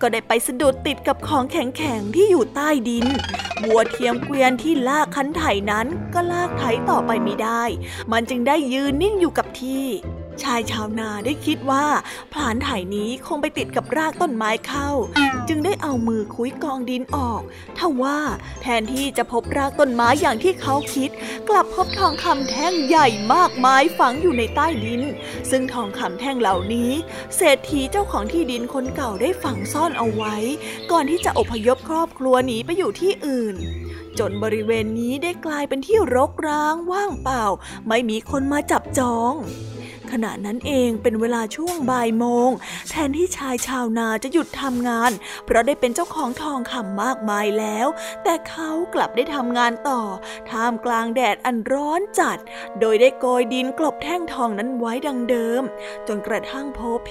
[0.00, 3.06] ก็ได้ไปสะดุดติดกับของแข็งๆที่อยู่ใต้ดิน
[3.64, 7.62] วัวเทียมเกวียนที่ลากคันไถนั้นก็ลากไถต่อไปไม่ได้
[8.12, 9.84] มันจึงได้ยืนนิ่งอยู่กับที่
[10.42, 11.86] ชายชาวนาได้คิดว่า
[12.32, 14.90] ผลานไถ่นี้คงไปติดกับรากต้นไม้เข้า
[15.48, 17.42] จึงได้เอามือคุ้ยกองดินออก
[17.78, 18.18] ทว่า
[18.62, 21.10] แทนที่จะพบรากต้นไม้อย่างที่เขาคิด
[21.48, 25.02] กลับพบทองคำแท่งใหญ่มากมายฝังอยู่ในใต้ดิน
[25.50, 26.90] ซึ่งทองคำแท่งเหล่านี้
[27.36, 30.36] เศรษฐีเจ้าของที่ดินคนเก่าได้ฝังซ่อนเอาไว้
[30.90, 33.56] ก่อนที่จะอพยพครอบครัวหนีไปอยู่ที่อื่น
[34.18, 37.44] จนบริเวณนี้ได้กลายเป็นที่รกร้างว่างเปล่า
[37.88, 39.32] ไม่มีคนมาจับจอง
[40.16, 42.50] ขณะนั้นเองเป็นเวลาช่วงบ่ายโมง
[42.90, 45.10] แทนที่ชายชาวนาจะหยุดทำงาน
[45.44, 47.88] เพราะได้เป็นเจ้าของทองคำมากมายแล้ว
[48.24, 50.02] แต่เขากลับได้ทำงานต่อ
[50.50, 52.38] ท่ามกลางแดดอันร้อนจัด
[52.80, 55.62] โดยได้โกยดินกลบแท่งทองนั้นไว้ดังเดิม
[56.08, 57.10] จนกระทั่งโพเพ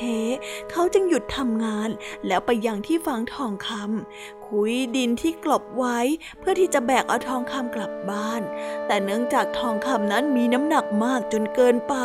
[0.71, 1.89] เขาจึงหยุดทำงาน
[2.27, 5.99] แล้วไปยังที่ฝังทองคำ คุยดินที่กลบไว้
[6.39, 8.41] เพื่อที่จะแบกเอาทองคำกลับบ้าน
[8.87, 11.95] แต่เนื่องจากทองคำนั้นมีน้ำหนักมากจนเกินไป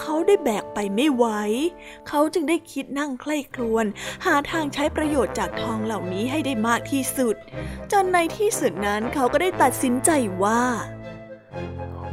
[0.00, 1.26] เขาได้แบกไปไม่ไหว
[2.08, 3.86] เขาจึงได้คิดนั่งใคร่ครวญ
[4.24, 7.36] หาทางใช้ประโยชน์จากทองเหล่านี้ให้ได้มากที่สุด
[7.92, 10.10] จนในที่สุดนั้นเขาก็ได้ตัดสินใจ
[10.42, 10.62] ว่า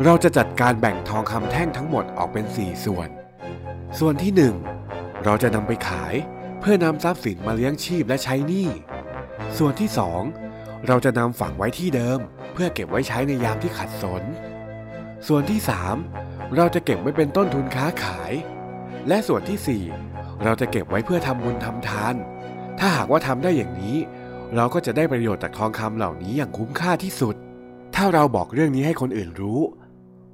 [0.04, 3.10] เราจะจัดการแบ่งทองคำแท่งทั้งหมดออกเป็นสี่ส่วน
[4.00, 4.56] ส่วนที่หนึ่ง
[5.24, 6.16] เราจะนำไปขาย
[6.60, 8.70] เพื่อนำทรัพย์สินมาเลี้ยงชีพและใช้หนี้
[9.58, 10.22] ส่วนที่สอง
[10.88, 12.20] เราจะนำฝังไว้ที่เดิม
[12.54, 14.24] เพื่อเก็บไว้ใช้ในยามที่ขัดสน
[15.28, 15.96] ส่วนที่สาม
[16.56, 18.34] เราจะเก็บไว้เป็นต้นทุนค้าขาย
[19.08, 19.84] และส่วนที่สี่
[20.44, 22.16] เราจะเก็บไว้เพื่อทำบุญทำทาน
[22.80, 23.98] ถ้าหากว่าทำได้อย่างนี้
[24.56, 27.36] เราก็จะได้ประโยชน์จากทองคำเหล่านี้อย่างคุ้มค่าที่สุด
[27.96, 29.62] ถ้าเราบอกเรื่องนี้ให้คนอื่นรู้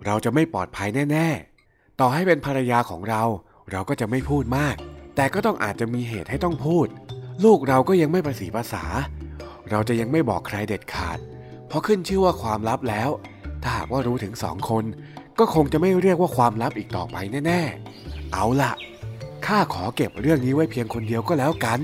[0.05, 1.27] เราจะไม่ปลอดภัยแน่
[1.65, 3.23] ๆ ต่อให้เป็นภรรยาของเรา
[3.71, 4.75] เราก็จะไม่พูดมาก
[5.15, 6.87] แต่ก็ต้องอาจจะมีเหตุให้ต้องพูด
[7.43, 8.83] ลูกเราก็ยังไม่ประสีภาษา
[9.69, 11.17] เราจะยังไม่บอกใครเด็ดขาด
[11.67, 13.09] เพราะขึ้นชื่อว่าความลับแล้ว
[13.63, 14.83] ถ้าหากว่ารู้ถึงสองคน
[15.39, 17.61] ก็คงจะไม่เรียกว่าความลับอีกต่อไปแน่
[17.97, 18.71] ๆ เอาล่ะ
[19.45, 21.79] ข้าขอเก็บเรื่องนี้ไว้เพียงคนเดียวก็แล้วกัน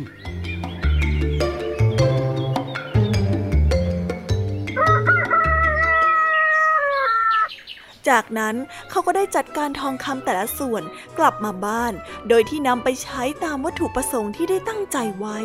[8.10, 8.56] จากนั้น
[8.90, 10.84] เขาก็ได้จัดการทองคำแต่ละส่วน
[11.18, 11.94] กลับมาบ้าน
[12.30, 15.38] โดยที่นำไปใช้ตามวัตถุประสงค์ที่ได้ตั้งใจไว้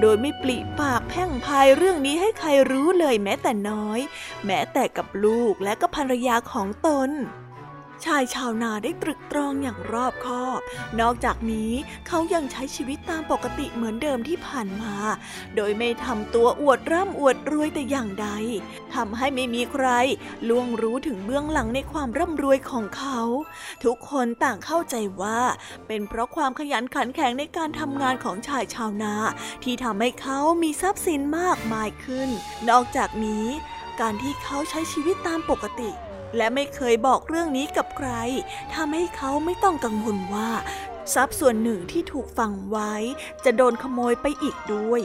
[0.00, 4.00] โดยไม่ปลีปากแพ่งพายเรื่องนี้ให้ใครรู้เลยแม้แต่น้อย
[4.46, 7.10] แม้แต่กับลูกและก็ภรรยาของตน
[8.04, 10.60] ชายชาวนาได้ตรึกตรองอย่างรอบคอบ
[11.00, 11.72] นอกจากนี้
[12.08, 14.94] เขายังใช้ชีวิตตามปกติเหมือนเดิมที่ผ่านมา
[15.56, 18.28] โดยไม่ทำตัวอวดร่ำอวดรวยแต่อย่างใด
[18.94, 19.86] ทำให้ไม่มีใคร
[20.48, 23.20] ล่วงรู้ถึงเบื้องหลังในความร่ำรวยของเขา
[23.84, 25.40] ทุกคนต่างเข้าใจว่า
[25.86, 29.14] เป็นเพราะความขยันขันแข็งในการทำงานของชายชาวนา
[29.62, 32.28] ที่ทำให้เขามีทรัพย์สินมากมายขึ้น
[32.70, 33.46] นอกจากนี้
[34.00, 35.90] การที่เขาใช้ชีวิตตามปกติ
[36.36, 38.10] และไม่เคยบอกเรื่องนี้กับใคร
[38.74, 40.50] ทำให้เขาไม่ต้องกังวลว่า
[41.14, 42.92] ทรัพย์ส่วนหนึ่งที่ถูกฝังไว้
[43.44, 45.02] จะโดนขโมยไปอีกด้วย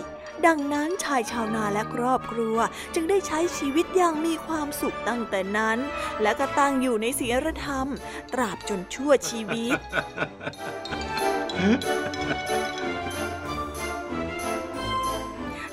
[0.47, 2.57] ดังนั้นชายชาวนาและครอบครัว
[2.93, 5.79] จึงได้ใช้ชีวิตอย่างมีความสุขตั้งแต่นั้น
[6.21, 7.87] และก็ตั้งอยู่ในศีลธรรม
[8.33, 9.77] ตราบจนชั่วชีวิต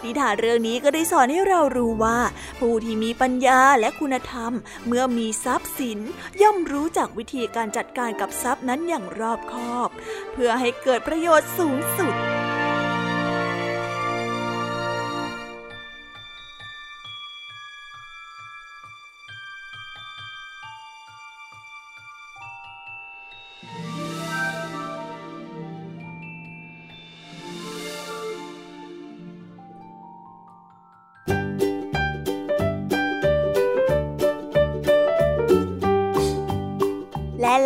[0.06, 2.18] นิทานเรื่องนี้ก็ได้สอนให้เรารู้ว่า
[2.58, 4.52] ผู้ที่มีปัญญาและคุณธรรม
[4.86, 5.98] เมื่อมีทรัพย์สิน
[6.42, 9.88] ย่อมรู้จักวิธีการจัดการกับทรัพย์นั้นอย่างรอบคอบ
[10.32, 12.45] เพื่อให้เกิดประโยชน์สูงสุด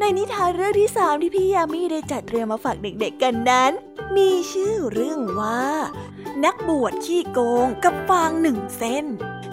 [0.00, 3.72] ในนิทานเรื่องที่สามที่พี่ยามีได้จัดเตรียมมาฝากเด็กๆกันนั้น
[4.16, 5.62] มีชื่อเรื่องว่า
[6.44, 9.04] นักบวชขี้โกงกับฟางหนึ่งเส้น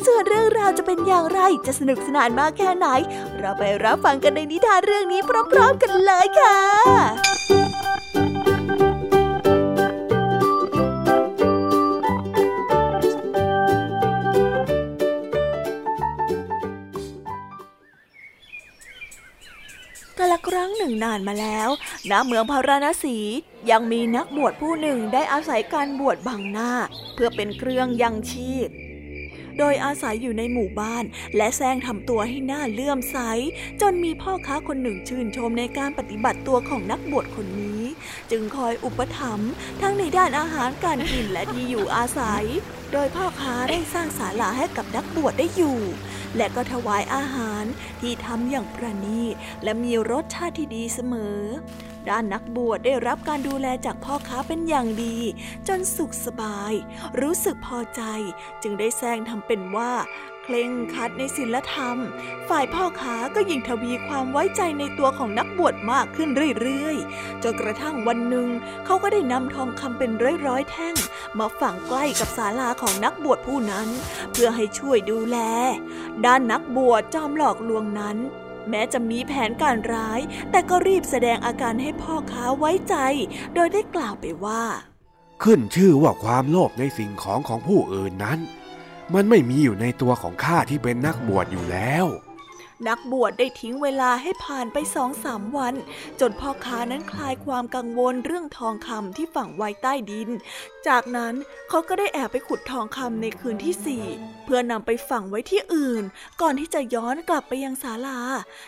[0.06, 2.88] ส่วนเรื่องราวจะเป็นอย่างไรจะสนุกสนานมากแค่ไหน
[3.38, 6.58] เราไปรับฟังกันในนิทานเรื่องนี้พร้อม ๆ กันเลยค่ะ
[20.48, 21.70] ครั้งหนึ่งนานมาแล้ว
[22.12, 23.18] ณ เมืองพาราณสี
[23.72, 26.72] ยังมีนักบวชผู้หนึ่งได้อาศัยการบวชบังหน้า
[27.14, 28.70] เพื่อเป็นเครื่องยังชีพ
[29.58, 31.04] โดยอาศัยอยู่ในหมู่บ้าน
[31.36, 33.18] และแซงทำตัวให้หน้าเลื่อมใส
[33.82, 37.77] จนมีพ่อค้าคนหนึ่งชื่นชมในการปฏิบัติตัวของนักบวชคนนี้
[38.32, 42.46] จึงคอยอุปถัมภ์ทั้งในด้านอาหารการกินและที่อยู่อาศัย
[42.92, 45.80] โดยพ่อค้าได้สร้างศาลาให้กับนักบวชได้อยู่
[46.36, 47.64] และก็ถวายอาหาร
[48.02, 51.40] ที่ทำอย่างประณีตและมีรสชาติที่ดีเสมอ
[52.10, 55.18] ด้านนักบวชได้รับการดูแลจากพ่อค้าเป็นอย่างดี
[55.68, 56.74] จนสุขสบาย
[57.22, 58.02] รู้สึกพอใจ
[58.62, 59.92] จึงได้แซงทำเป็นว่า
[60.50, 61.98] เคร่งคัดในศีลธรรม
[62.50, 66.30] ฝ่ายพ่อค้าก็ยิ่งทวีความไว้ใจในตัวของนักบวชมากขึ้น
[66.62, 68.48] เรื่อยๆ จนกระทั่งวันหนึ่ง
[68.86, 70.12] เขาก็ได้นำทองคำเป็น
[70.48, 70.96] ร้อยๆ แท่ง
[71.40, 73.88] มาฝังใกล้กับศาลาของนักบวชผู้นั้น
[74.32, 75.38] เพื่อให้ช่วยดูแล
[76.26, 78.18] ด้านนักบวชจอมหลอกลวงนั้น
[78.70, 80.20] แม้จะมีแผนการร้าย
[80.52, 82.96] แต่ก็รีบแสดงอาการให้พ่อค้าไว้ใจ
[83.54, 84.64] โดยได้กล่าวไปว่า
[85.44, 88.40] ขึ้นชื่อว่าความโลภในสิ่งของของผู้อื่นนั้น
[89.14, 92.08] มันไม่มีอยู่ในตัวของข้าที่เป็นนักบวชอยู่แล้ว
[92.88, 95.76] นักบวชได้ทิ้งเวลาให้ผ่านไปสองสามวัน
[96.20, 100.30] จนพ่อค้านั้นคลายความกังวลเรื่องทองคำที่ฝังไว้ใต้ดิน
[100.88, 101.34] จากนั้น
[101.70, 104.06] เขาก็ได้แอบไปขุดทองคำในคืนที่สี่
[104.44, 106.04] เพื่อนำไปฝังไว้ที่อื่น
[106.42, 108.20] ก่อนที่จะย้อนกลับไปยังศาลา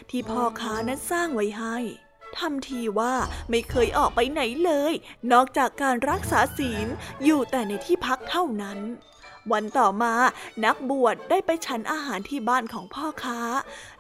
[0.10, 1.78] ที่พ่อค้านั้นสร้างไว้ให้
[2.38, 3.14] ทำทีว่า
[3.50, 4.94] ไม่เคยออกไปไหนเลย
[5.32, 6.88] นอกจากการรักษาศีล
[7.24, 8.80] อยู่แต่ในที่พักเท่านั้น
[9.52, 10.14] วันต่อมา
[10.66, 13.40] นักบวชได้ไปฉันอาหารที่บ้านของพ่อค้า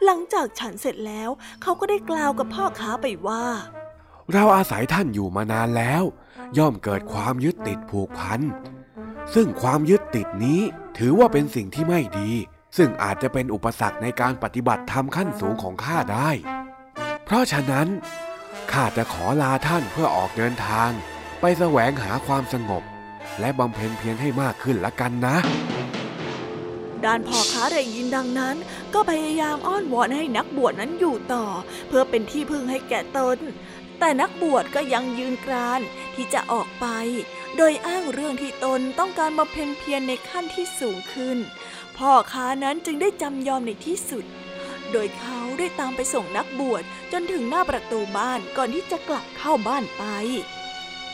[0.03, 1.29] หลังจากฉันเสร็จแล้ว
[1.61, 3.43] เขาก็ได้กล่าวกับพ่อค้าไปว่า
[4.33, 6.03] เราอาศัยท่านอยู่มานานแล้ว
[6.57, 8.41] ย่อมเกิดความยึดติดผูกพัน
[9.33, 10.61] ซึ่งความยึดติดนี้
[10.97, 12.31] ถือว่าเป็นสิ่งที่ไม่ดี
[12.77, 16.29] ซึ่งอาจจะเป็นอุปสรรคในการปฏิบัติธรรมขั้นสูงของข้าได้
[17.25, 17.87] เพราะฉะนั้น
[18.71, 20.91] ข้าจะขอลาท่านเพื่อออกเดินทาง
[21.41, 22.83] ไปแสวงหาความสงบ
[23.39, 25.35] และบำเพ็ญเพียรให้มากขึ้นละกันนะ
[27.05, 28.55] ด้านพ่อค้าได้ยินดังนั้น
[28.93, 31.45] ก็พยายามอ้อนวอนให้นักบวชนั้นอยู่ต่อ
[31.87, 33.37] เพื่อเป็นที่พึ่งให้แก่ตน
[33.99, 35.81] แแต่นักบวชก็ยังยืนกราน
[36.15, 36.85] ที่จะออกไป
[37.57, 41.37] โดยอ้างเรื่องที่ตนต้องการบำเพ็ญเพียรในขั้นที่สูงขึ้น
[41.97, 44.25] พ่อค้านั้นจึงได้จำยอมในที่สุด
[44.91, 50.03] โดยเขาได้ตามไปส่งนักบวชจนถึงหน้าประตูบ้านก่อนที่จะกลับเข้าบ้านไป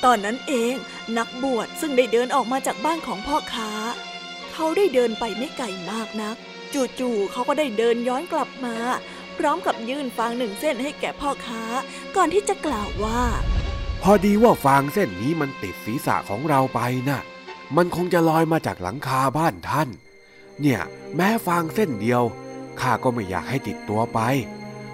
[0.04, 0.74] ตอนนั้นเอง
[1.18, 3.72] นักบวชซึ่งได้เดินออกมาจากบ้านของพ่อค้า
[4.54, 6.36] เขาได้เดินไปไม่ไกลมากนัก
[7.00, 8.76] จู่ๆเขาก็ได้เดินย้อนกลับมา
[9.38, 11.64] พร้อมกับยื่นฟางหนึ่งเส้นให้แก่พ่อค้า
[12.16, 13.24] ก่อนที่จะกล่าวว่า
[14.04, 16.80] พอดีว่าฟางเส้นนี้มันติดศีรษะของเราไป
[17.10, 17.22] นะ่ะ
[17.76, 19.90] มันคงจะลอยมาจากหลังคาบ้านท่าน
[20.62, 20.82] เนี่ย
[21.16, 22.24] แม้ฟางเส้นเดียว
[22.80, 24.20] ข้าก็ไม่อยากให้ติดตัวไป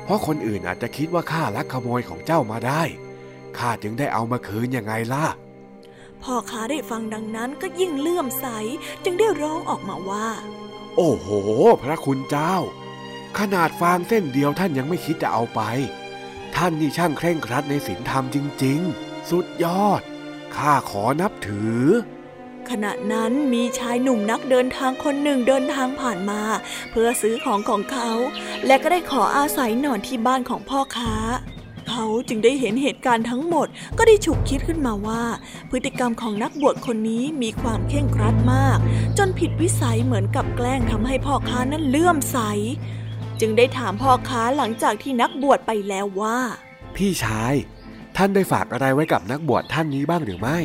[0.04, 2.84] เพราะคนอื่นอาจจะคิดว่าข้าลักขโมยของเจ้ามาได้
[3.58, 5.26] ข้าจึงได้เอามาคืนยังไงล่ะ
[6.24, 8.48] พ่อค้าได้ฟังดังนั้นก็ยิ่งเลื่อมใส
[9.04, 10.28] จึงได้ร้องออกมาว่า
[10.98, 11.28] โอ้โห
[11.84, 12.56] พระคุณเจ้า
[13.40, 15.62] ขนาดฟางเส้นเดียวท่านยังไม่คิดจะเอาไป
[16.56, 20.02] ท่านนี่ช่างเคร่งครัดในศีลธรรมจริง ๆ สุดยอด
[20.56, 21.84] ข้าขอนับถือ
[22.70, 26.42] ขณะนั้นมีชายหนุ่มนักเดินทางคนหนึ่งเดินทางผ่านมา
[26.92, 28.12] เพื่อซื้อของของเขา
[28.66, 31.16] และก็ได้ขออาศัยนอนที่บ้านของพ่อค้า
[31.92, 33.68] เขาจึงได้เห็นเหตุการณ์ทั้งหมด
[33.98, 35.24] ก็ได้ฉุกคิดขึ้นมาว่า
[35.70, 38.78] พฤติกรรมของนักบวชคนนี้มีความเข่งครัดมาก
[39.18, 42.38] จนผิดวิสัยเหมือนกับแกล้งทำให้พ่อค้านั้นเลื่อมใส
[43.40, 46.38] จึงได้ถามพ่อค้าหลังจากที่นักบวชไปแล้วว่า
[46.96, 47.54] พี่ชาย
[48.18, 50.58] ท่านได้ฝากอะไรไว้กับนักบวชท่านนี้บ้างหรือไม่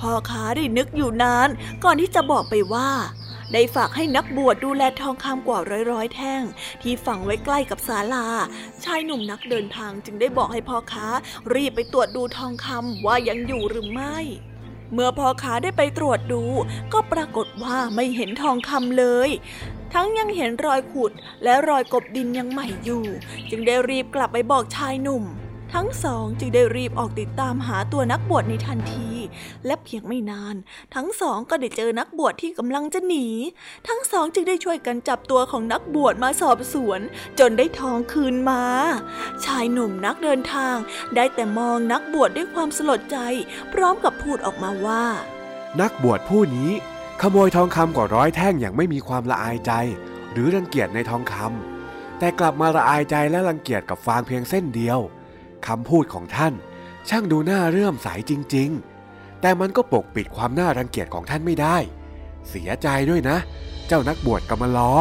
[0.00, 1.48] พ่อค้าได้นึกอยู่นาน
[1.84, 2.90] ก่อนที่จะบอกไปว่า
[3.52, 5.58] ได้ฝากให้นักบวชดูแลทองคำกว่า
[5.90, 6.42] ร้อยๆ แท่ง
[6.82, 8.26] ที่ฝังไว้ใกล้กับศาลา
[8.84, 11.06] ชายหนุ่มนักเดินทางจึงได้บอกให้พ่อค้า
[11.54, 14.18] รีบไปตรวจดูทองคำว่ายังอยู่หรือไม่
[14.92, 16.42] เมื่อพ่อค้าได้ไปตรวจดู
[16.92, 19.30] ก็ปรากฏว่าไม่เห็นทองคำเลย
[19.92, 21.12] ทั้งยังเห็นรอยขุด
[21.44, 23.04] และรอยกบดินยังใหม่อยู่
[23.50, 25.24] จึงได้รีบกลับไปบอกชายหนุ่ม
[25.74, 29.10] ทั้งสองจึงได้รีบออกติดตามหาตัวนักบวชในทันที
[29.66, 30.56] และเพียงไม่นาน
[30.94, 33.26] ทั้งสองก็ได้เจอนักบวชที่กำลังจะหนี
[33.88, 37.00] ทั้งสองจึงได้ช่วยกันจับตัวของนักบวชมาสอบสวน
[37.38, 38.62] จนได้ทองคืนมา
[39.44, 40.76] ชายหนุ่มนักเดินทาง
[41.14, 43.18] ได้แต่มองนักบวชด้วยความสลดใจ
[43.72, 45.04] พร้อมกับพูดออกมาว่า
[45.80, 46.70] นักบวชผู้นี้
[47.20, 49.72] ขโมยทองคำกว่าร้อยแท่งอย่างไม่มีความละอายใจ
[50.32, 55.00] หรือรังเกียจในทองคำแต่กลับมาละอายใจและรังเกียจกับฟางเพียงเส้นเดียว
[55.66, 56.54] คำพูดของท่าน
[57.08, 58.70] ช่างดูน่าเรื่อมใสจริง
[59.06, 61.76] ๆ แต่มันก็ปกปิดความน่ารังเกียจของท่านไม่ได้
[62.48, 63.36] เสียใจด้วยนะ
[63.86, 64.92] เจ้านักบวชกำมะลอ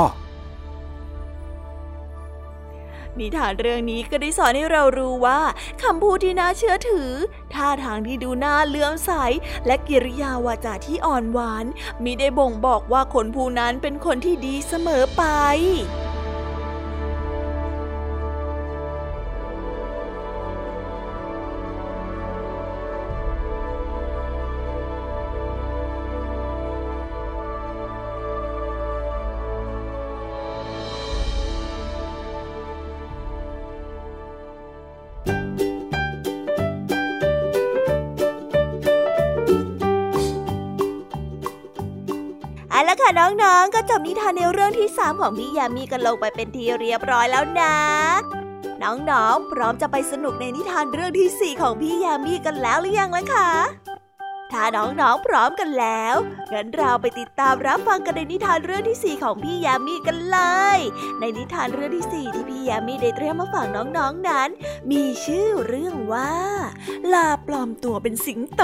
[3.19, 5.39] นิทานเรื่องนี้ก็ได้สอนให้เรารู้ว่า
[5.83, 7.11] คำพูดที่น่าเชื่อถือ
[7.53, 9.11] ท่าทางที่ดูน่าเลื่อมใส
[9.65, 11.65] และกิริยาวาจาที่อ่อนหวาน
[12.03, 15.23] มิได้บ่งบอกว่าคนผู้นั้นเป็นคนที่ดีเสมอไป
[43.71, 47.75] ๆ ก็จบนิทานในเรื่องที่ 3 ของพี่ยามีกันลงไปเป็นทีเรียบร้อยแล้วนะ
[48.83, 53.49] น้องๆ พร้อมจะไปสนุกในนิทานเรื่องที่ 4 ของพี่ยามีกันแล้วหรือยังล่ะคะ
[54.51, 56.15] ถ้าน้องๆพร้อมกันแล้ว
[56.53, 60.39] งั้นเราไปติดตามรับฟังกันในนิทานเรื่องที่ 4 ของพี่ยามีกันเล
[60.77, 60.79] ย
[61.19, 64.49] ในนิทานเรื่องที่ 4 ที่พี่ยามีได้เตรียมมาฝากน้องๆนั้น
[64.91, 66.33] มีชื่อเรื่องว่า
[67.13, 68.63] ลาปลอมตัวเป็นสิงโต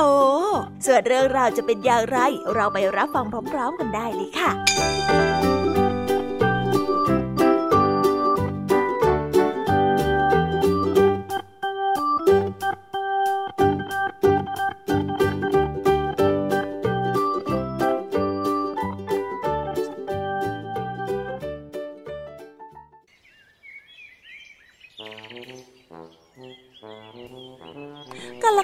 [0.86, 2.20] ส่วนเรื่องราวจะเป็นอย่างไร
[2.54, 5.55] เราไปรับฟังพร้อม ๆ กันได้เลยค่ะ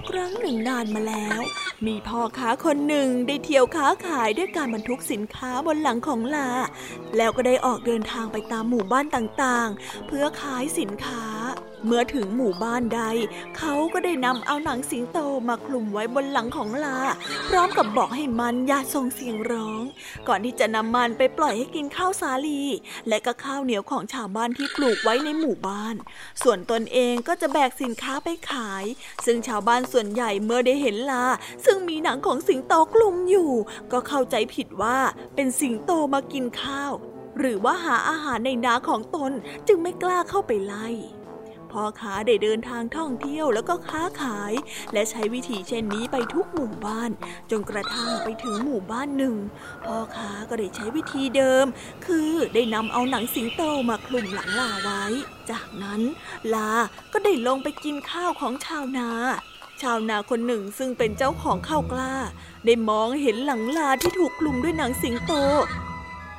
[0.09, 1.39] ครั้งหนึ่งนานมาแล้ว
[1.87, 6.49] มีพ่อค้าคนหนึ่งได้เที่ยวค้าขายด้วยการบรรทุกสินค้าบนหลังของลา
[7.17, 11.23] แล้วก็ได้ออกเดินทางไปตามหมู่บ้านต่างๆ เพื่อขายสินค้า
[11.85, 13.01] เมื่อถึงหมู่บ้านใด
[13.57, 16.99] เขาก็ได้นำเอาหนังสิงโตมาคลุมไว้บนหลังของลา
[17.49, 19.81] พร้อมกับบอกให้มันอย่าส่งเสียงร้อง
[20.27, 22.63] ก่อนที่จะนำมันไปปล่อยให้กินข้าวสาลี
[23.07, 25.95] และก็ข้าวเหนียวของชาวบ้านที่ปลูกไว้ในหมู่บ้าน
[26.43, 28.85] ส่วนตนเองก็จะแบกสินค้าไปขาย
[29.25, 31.25] ซึ่งชาวบ้านส่วนใหญ่เมื่อได้เห็นลา
[31.65, 33.51] ซึ่งมีหนังของสิงโตคลุมอยู่
[33.91, 34.97] ก็เข้าใจผิดว่า
[35.35, 36.91] เป็นสิงโตมากินข้าว
[37.39, 39.31] หรือว่าหาอาหารในนาของตน
[39.67, 40.89] จึงไม่กล้าเข้าไปไล่
[41.71, 44.53] พ่อค้าได้เดินทางท่องเที่ยวแล้วก็ค้าขาย
[44.93, 47.11] และใช้วิธีเช่นนี้ไปทุกหมู่บ้าน
[47.51, 49.35] จนกระทั่งไปถึงหมู่บ้านหนึ่ง
[49.85, 51.65] พ่อค้าก็ได้ใช้วิธีเดิม
[52.05, 55.03] คือได้นำเอาหนังสิงโตมาคลุมหลังลาไว้
[55.51, 56.01] จากนั้น
[56.53, 56.71] ลา
[57.13, 59.09] ก็ได้ลงไปกินข้าวของชาวนา
[59.81, 62.15] ชาวนาคนหนึ่งซึ่งเป็นเจ้าของข้าวกล้า
[62.65, 65.33] ได้มองเห็นหลังลาที่ถูกคลุมด้วยหนังสิงโต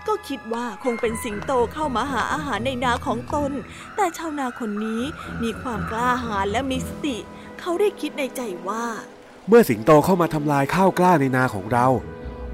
[0.08, 3.52] ก็คิดว่าคงเป็นสิงโตเข้ามาหาอาหารในนาของตน
[3.96, 5.02] แต่ชาวนาคนนี้
[5.42, 7.16] มีความกล้าหาญและมีสติ
[7.60, 8.84] เขาได้คิดในใจว่า
[9.48, 11.86] เมื่อสิงโตเข้ามาทำลายข้าวกล้าในนาของเรา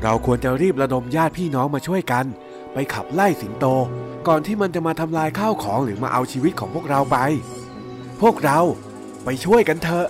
[0.02, 2.24] เราควรจะรีบระดมญาติพี่น้องมาช่วยกัน
[2.72, 3.66] ไปขับไล่สิงโต
[4.28, 7.18] ก่อนที่มันจะมาทำลายข้าวของหรือมาเอาชีวิตของพวกเราไป
[8.22, 8.58] พวกเรา
[9.24, 10.06] ไปช่วยกันเถอะ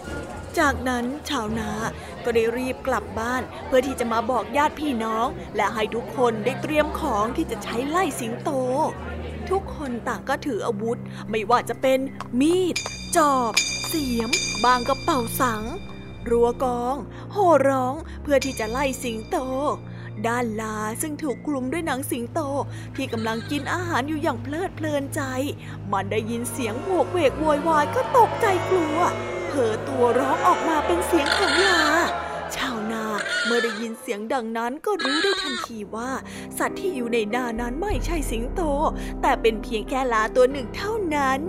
[0.59, 1.71] จากนั้นชาวนา
[2.29, 5.27] ก็ได้รีบกลับบ้าน เพื่อที่จะมาบอกญาติพี่น้อง
[5.57, 8.51] และให้ทุกคนได้เตรียมของที่จะใช้ไล่สิงโต
[9.51, 10.99] ทุกคนต่างก็ถืออาวุธ
[11.31, 11.99] ไม่ว่าจะเป็น
[12.41, 12.77] มีด
[13.17, 13.53] จอบ
[13.87, 14.31] เสียม
[14.65, 15.63] บางกระเป๋าสัง
[16.31, 16.97] รัวกอง
[17.33, 19.37] โห่ร้องเพื่อที่จะไล่สิงโต
[20.27, 22.41] ด้านลาซึ่งถูกคลุมด้วยหนังสิงโต
[22.97, 25.23] ที่กำลังกินอาหารอยู่อย่างเพลิดเพลินใจ
[25.93, 29.01] มันได้ยินเสียงโวกเวกโวยวายก็ตกใจกลัว
[29.49, 32.08] เผลอตัวร้องออกมาเป็นเสียงของลาชาวนา
[33.49, 36.11] เมื่อได้ยินเสียงดังนั้นก็รู้ได้ทันทีว่า
[36.59, 38.63] สัตว์ที่อยู่ในนานั้นไม่ใช่สิงโต
[39.23, 41.41] แต่เป็นเพียงแค่ลาตัวหนึ่งเท่านั้น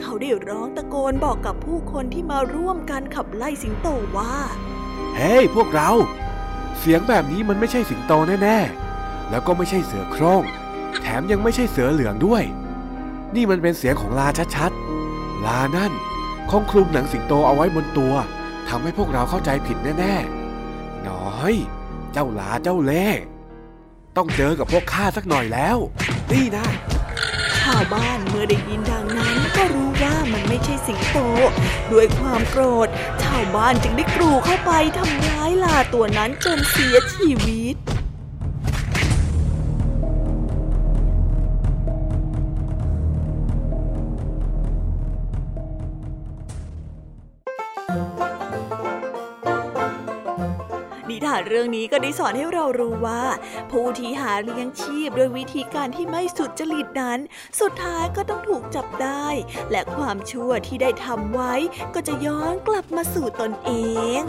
[0.00, 4.34] เขาได้ร้องตะโกนบอกกับผู้คนที่มาร่วมกันขับไล่สิงโตว่า
[5.16, 5.90] เฮ้ยพวกเรา
[6.78, 10.42] เสียงแบบนี้มันไม่ใช่สิงโตแน่ๆ แล้วก็ไม่ใช่เสือโคร่ง
[11.02, 12.42] แถมยังไม่ใช่เสือเหลืองด้วย
[13.34, 15.92] นี่มันเป็นเสียงของลาชัดๆ ลานั่น
[16.50, 18.14] คงคลุมหนังสิงโตเอาไว้บนตัว
[18.68, 20.37] ทำให้พวกเราเข้าใจผิดแน่ๆ
[21.38, 21.56] น้ย
[22.12, 23.06] เจ้าลาเจ้าเล่
[24.16, 25.78] ต้องเจอกับพวกข้าสักหน่อยแล้ว
[26.32, 26.66] นี่นะ
[27.60, 31.18] ชาวบ้านเมื่อได้ยินดังนั้นก็รู้ว่ามันไม่ใช่สิงโต
[31.92, 32.88] ด้วยความโกรธ
[33.22, 37.76] ชาวบ้านจึงได้กรูเข้าไปทำร้ายลาตัวนั้นจนเสียชีวิต
[51.46, 53.22] เรื่องนี้ก็ได้สอนให้เรารู้ว่า
[53.70, 57.18] ผู้ที่หาเลี้ยงชีพโดยวิธีการที่ไม่สุดจริตนั้น
[57.60, 59.26] สุดท้ายก็ต้องถูกจับได้
[59.70, 61.54] และความชั่วที่ได้ทำไว้
[61.94, 63.70] ก็จะย้อนกลับมาสู่ตนเอ
[64.20, 64.22] ง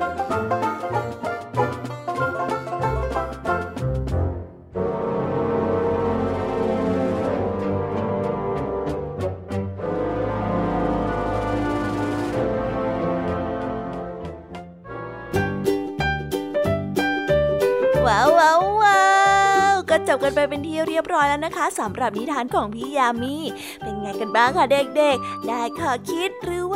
[0.00, 0.03] ว้
[20.34, 23.36] ไปเป็นที่เรียบร้อยแล้วนะคะสำหรับนิทานของพี่ยามี
[23.82, 26.53] เป็นไงกันบ้างคะเด็กๆ ได้ข้อคิดหรือ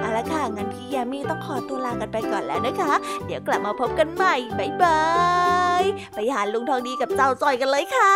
[0.00, 2.92] เอาละค่ะ งั้นพี่ยามีต้องขอตัวลากันไปก่อนแล้วนะคะ
[3.26, 5.02] เดี๋ยวกลับมาพบกันใหม่บ๊ายบา
[5.80, 5.82] ย
[6.14, 8.14] ไปหาลุงทองดีกับเจ้าจอยกันเลยค่ะ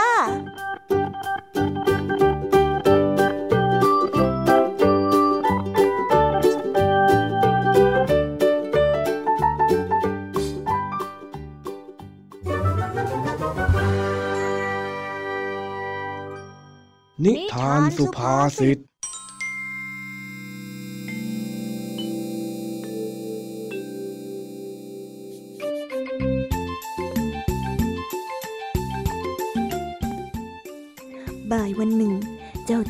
[17.24, 18.78] นิทานสุภาษิต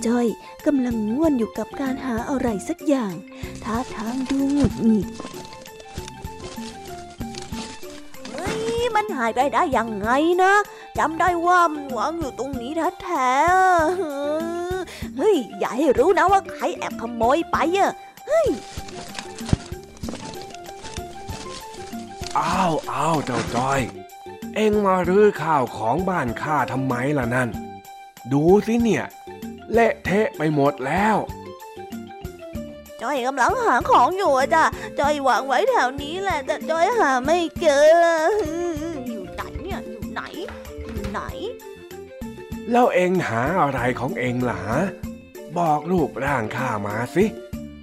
[0.07, 0.26] จ้อย
[0.66, 3.14] กำลังง่วนอยู่กับการหาอะไรสักอย่าง
[3.64, 5.09] ท่าทางดูหงุดหงิด
[8.32, 8.62] เฮ้ย
[8.94, 10.11] มันหายไปได้ยังไง
[10.42, 10.53] นะ
[10.98, 12.72] จำได้ว่ามันวางอยู่ตรงนี้
[13.03, 17.92] แท้ๆเฮ้ยอย่าให้รู้นะว่าใครแอบขโมยไปอะ
[18.26, 18.48] เฮ้ย
[22.38, 23.80] อ้าวอ้าวเจ้าจ้อย
[24.55, 27.48] เอ็งมารื้อข้าวของบ้านข้าทำไมล่ะนั่น
[28.32, 29.05] ดูสิเนี่ย
[29.72, 31.16] เละเทะไปหมดแล้ว
[33.02, 34.64] จอยกำลังหาของอยู่อะจ้ะ
[34.98, 37.84] จอยวางไว้แถวนี้แหละแต่จอยหาไม่เจอ
[39.08, 40.22] อยู่ไหนเนี่ยอยู่ไหน
[40.94, 41.20] อยู่ไหน
[42.70, 44.80] แล้วเองหาอะไรของเองล่ะฮะ
[45.58, 47.24] บอกรูปร่างข้ามาสิ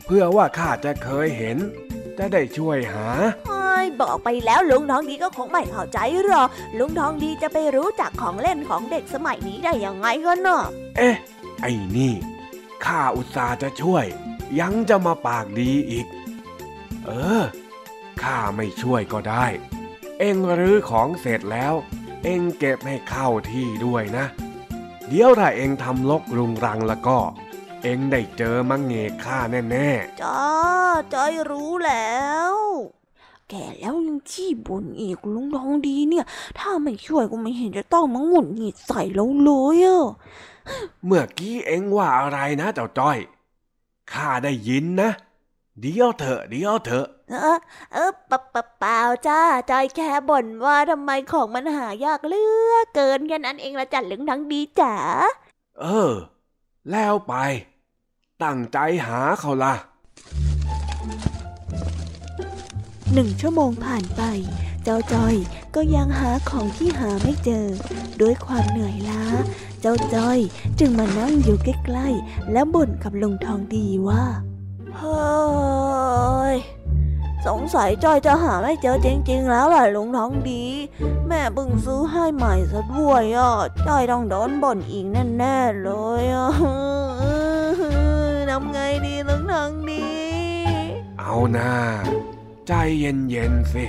[0.05, 1.57] เพื่อว่าข้าจะเคยเห็น
[2.17, 3.07] จะได้ช่วยหา
[3.47, 10.63] ไอ้ยบอกไปแล้วลุงทองดีก็คงไม่เข้าใจหรอกลุงทองดีจะไปรู้จักของเล่นของเด็กสมัยนี้ได้ยังไงกันเนาะ
[10.97, 11.15] เอ๊ะ
[11.62, 12.14] ไอ้นี่
[12.86, 14.05] ข้าอุตส่าห์จะช่วย
[14.60, 16.08] ยังจะมาปากดีอีก
[17.05, 17.43] เออ
[18.22, 19.45] ข้าไม่ช่วยก็ได้
[20.20, 21.74] เอ็งรื้อของเสร็จแล้ว
[22.24, 24.26] เอ็งเก็บให้เข้าที่ด้วยนะ
[25.08, 27.18] เดี๋ยวถ้าเอ็งทำลกรุงรังแล้วก็
[27.84, 29.89] เอ็งได้เจอมังเงกข้าแน่
[30.22, 30.41] จ้า
[31.14, 32.18] จอยรู้แล้
[32.53, 32.55] ว
[33.49, 36.26] แก่แล้วยังขี้บ่นอีกลุงทองดีเนี่ย
[36.60, 40.05] ถ้าไม่ช่วยก็ไม่เห็นจะต้องมาหงุดหงิดใส่เราเลยอะ
[41.05, 43.18] เมื่อกี้เอ็งว่าอะไรนะเจ้าจ้อย
[44.11, 45.11] ข้าได้ยินนะ
[45.82, 47.59] เดี๋ยวเถอะเดี๋ยวเถอะ เออ
[47.93, 49.41] เออปะปะเปล่าจ้า
[49.72, 54.93] จอยแค่บ่นว่าทำไมของมันหายากเหลือเกินแค่นั้นเองละจัดลุงทองดีจ๋า
[55.82, 56.13] เออ
[56.91, 57.34] แล้วไป
[58.43, 59.74] ตั้งใจหาเขาล่ะ
[63.13, 64.22] หนึ่งชั่วโมงผ่านไป
[64.89, 65.35] เจ้าจอย
[65.75, 67.65] ก็ยังหาของที่หาไม่เจอ
[68.21, 69.23] ด้วยความเหนื่อยล้า
[69.81, 70.39] เจ้าจอย
[70.79, 74.23] จึงมานั่งอยู่ใกล้ๆและบ่นกับลุงทองดีว่า
[74.97, 76.55] เฮ้ย
[77.47, 80.63] สงสัยจอยจะหาไม่เจอจริง ๆ แล้วล่ะลุงทองดี
[81.27, 83.53] แม่เพิ่งซื้อให้ใหม่ซะด้วยอะ
[83.88, 85.05] จอยต้องโดนบ่นอีก
[85.38, 85.89] แน่ๆเล
[86.21, 86.49] ยอะ
[88.49, 90.05] ทำไงดีลุงทองดี
[91.19, 91.71] เอาหน้า
[92.67, 93.85] ใจเย็นๆสิ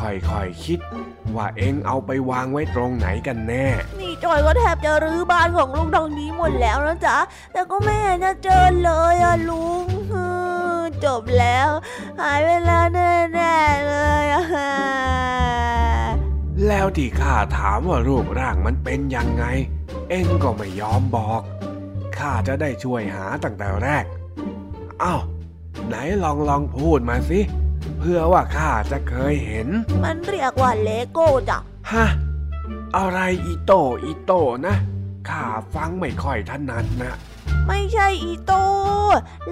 [0.00, 0.78] ค่อยๆคิด
[1.36, 3.66] ว่าเอ็งเอาไปวางไว้ตรงไหนกันแน่
[4.00, 7.16] นี่จอยก็แทบจะรื้อบ้านของลุงทองดีหมดแล้วนะจ๊ะ
[7.52, 10.32] แต่ก็ไม่เห็นจะเจอเลยอะลุงฮึ่
[10.80, 11.68] มจบแล้ว
[12.20, 14.44] หายไปแล้วแน่ๆเลยอะ
[16.68, 19.44] แล้วที่ข้าถามว่ารูปร่างมันเป็นยังไง
[20.08, 21.42] เอ็งก็ไม่ยอมบอก
[22.16, 24.04] ข้าจะได้ช่วยหาตั้งแต่แรก
[25.02, 25.20] อ้าว
[25.86, 27.40] ไหนลองลองพูดมาสิ
[28.00, 29.68] เผื่อว่าข้าจะเคยเห็น
[30.04, 31.58] มันเรียกว่าเลโก้จ้ะ
[31.92, 32.06] ฮะ
[32.96, 33.72] อะไรอีโต
[34.04, 34.32] อีโต
[34.66, 34.76] นะ
[35.28, 35.44] ข้า
[35.74, 37.14] ฟังไม่ค่อยถนัดนะ
[37.66, 38.52] ไม่ใช่อีโต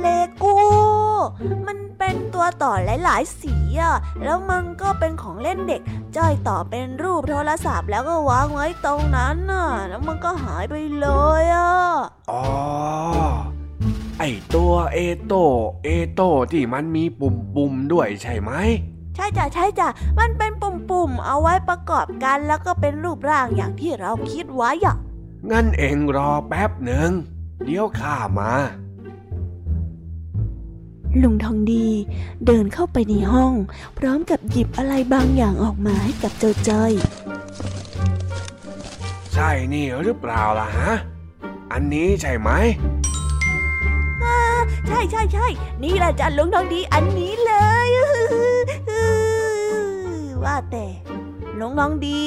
[0.00, 0.56] เลโก้
[1.66, 5.82] มันเป็นตัวต่อหลายๆสีอะแล้วมันก็เป็นของเล่นเด็ก
[6.16, 11.08] จ้อยต่อเป็นรูปโทรศัพท์แล้วก็วางไว้ตรงนั้นน่ะ แล้วมันก็หายไปเล
[11.40, 11.72] ยอะ
[12.30, 12.44] อ๋อ
[14.18, 15.34] ไอตัวเอโต
[15.84, 16.20] เอโต
[16.52, 18.52] ที่มันมีปุ่มปุ่มๆด้วยใช่ไหม
[19.16, 19.88] ใช่จ้ะใช่จ้ะ
[20.18, 24.96] มันเป็นปุ่มๆเอาไว้ประกอบกันแล้วก็เป็นรูปร่างอย่างที่เราคิดไว้อะ
[25.50, 27.10] งั้นเองรอแป๊บหนึ่ง
[27.64, 28.52] เดี๋ยวข้ามา
[31.22, 31.86] ลุงทองดี
[32.46, 33.52] เดินเข้าไปในห้อง
[33.98, 36.92] พร้อมกับหยิบอะไรบางอย่างออกมาให้กับเจ้าจ้อย
[39.34, 40.92] ใช่นี่หรือเปล่าล่ะฮะ
[41.72, 42.50] อันนี้ใช่ไหม
[44.86, 45.46] ใช่ใช่ใช่
[45.82, 47.52] นี่แหละจ้ะลุงทองดีอันนี้เล
[47.86, 47.88] ย
[50.44, 50.86] ว่าแต่
[51.60, 52.20] ลุงทองดี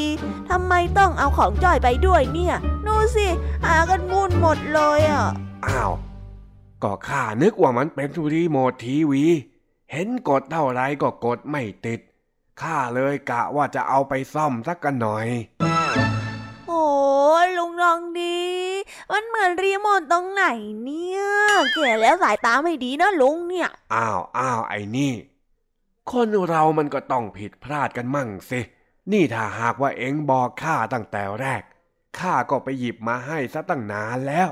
[0.49, 2.55] ทำไมต้องเอาของจ้อยไปด้วยเนี่ย
[2.87, 3.27] ดูสิ
[3.65, 5.25] หากันงุนหมดเลยอะ
[5.67, 5.93] อ้าว
[6.83, 9.23] ก็ข้านึกว่ามันเป็นรีโมททีวี
[9.91, 11.99] เห็นกดเท่าไรก็กดไม่ติด
[12.61, 15.27] ข้าเลยกะว่าจะเอาไปซ่อมสักกันหน่อย
[16.67, 16.85] โอ้
[17.45, 18.39] ยลุงทองดี
[19.12, 20.45] มันเหมือนรีโมทตรงไหน
[20.84, 21.22] เนี่ย
[21.74, 25.14] แก่แล้วสายตาไม่ดีนะลุงเนี่ย อ้าวอ้าวไอ้นี่
[26.12, 28.59] คนเรามันก็ต้องผิดพลาดกันมั่งสิ
[29.12, 31.64] นี่ถ้าหากว่าเอ็งบอกข้าตั้งแต่แรก
[32.20, 34.49] ข้าก็ไปหยิบมาให้ซะตั้งนานแล้ว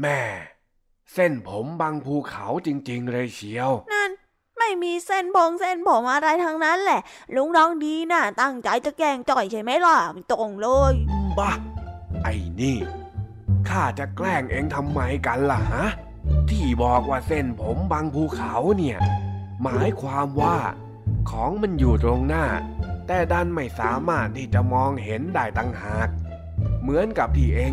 [0.00, 0.20] แม่
[1.14, 4.10] เส้นผมบางภูเขาจริง ๆ เลยเชียว นั่น
[4.58, 7.00] ไม่มีเส้นพงเส้นผมอะไรทั้งนั้นแหละ
[7.34, 10.94] ลุงทองดีน่ะตั้งใจจะแกล้งจ่อยใช่ไหมล่ะไม่ตรงเลย
[11.38, 11.52] บ้า
[12.22, 12.76] ไอ้นี่
[13.70, 15.86] ข้าจะแกล้งเองทำไมกันล่ะฮะ
[16.50, 18.98] ที่บอกว่าเส้นผมบางภูเขาเนี่ย
[19.62, 20.58] หมายความว่า
[21.30, 22.44] ของมันอยู่ตรงหน้า
[23.06, 26.08] แต่ดันไม่สามารถที่จะมองเห็นได้ตั้งหาก
[26.82, 27.72] เหมือนกับที่เอง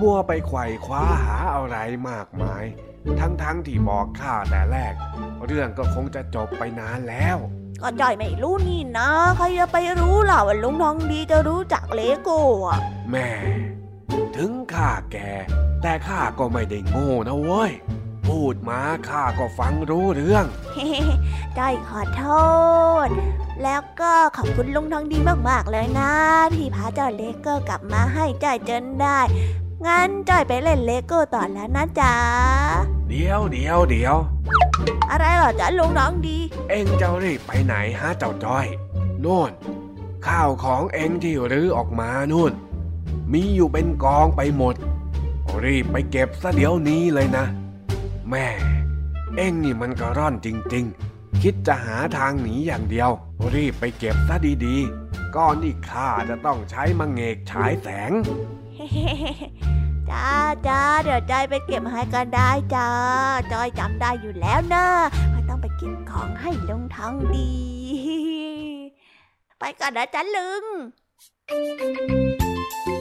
[0.00, 1.76] มัวไปไขว่คว้าหาอะไร
[2.08, 2.64] มากมาย
[3.20, 4.94] ทั้งๆทที่บอกข้าแต่แรก
[5.46, 7.36] เรื่องก็คงจะจบไปนานแล้ว
[7.82, 12.80] ก็จ่อยไม่รู้นี่นะ ใครจะไปรู้ล่ะว่าลุงทองดีจะรู้จักเลโก้อะ
[13.10, 13.28] แม่
[14.36, 15.30] ถึงข้าแก่
[15.82, 17.72] แต่ข้าก็ไม่ได้โง่นะเว้ย
[18.26, 20.44] พูดมาข้าก็ฟังรู้เรื่อง
[21.58, 22.24] จ้อยขอโท
[23.06, 23.08] ษ
[23.62, 26.12] แล้วก็ขอบคุณลุงทองดีมากๆเลยนะ
[26.54, 29.20] ที่พาเจ้าเลโก้กลับมาให้จ้อยจนได้
[29.86, 32.14] งั้นจ้อยไปเล่นเลโก้ต่อแล้วนะจ๊ะ
[33.08, 34.16] เดี๋ยวเดี๋ยวเดี๋ยว
[35.10, 36.38] อะไรเหรอจ๊ะลุงน้องดี
[36.68, 38.66] เอ็งจะรีบไปไหนฮะเจ้าจ้อย
[39.20, 39.50] โน่น
[40.26, 42.52] ข้าวของเอ็งที่รื้อออกมานู่น
[43.34, 44.74] มีอยู่เป็นกองไปหมด
[45.64, 47.44] รีบไปเก็บซะเดี๋ยวนี้เลยนะ
[48.28, 48.46] แม่
[49.34, 53.10] เอ็งนี่มันกระร่อนจริง ๆ คิดจะหาทางหนีอย่างเดียว
[53.54, 58.12] รีบไปเก็บซะดีๆก่อนที่ข้าจะต้องใช้มังเงกฉายแสง
[60.10, 60.30] จ้า
[60.66, 62.88] จ้าเดี๋ยวจอยไปเก็บให้กันได้จ้า
[63.52, 64.86] จอยจำได้อยู่แล้วนะ
[65.32, 67.52] ว่ต้องไปก็บของให้ลงทองดี
[69.58, 70.64] ไปก่อนนะจ้าลุง
[71.48, 72.93] นิ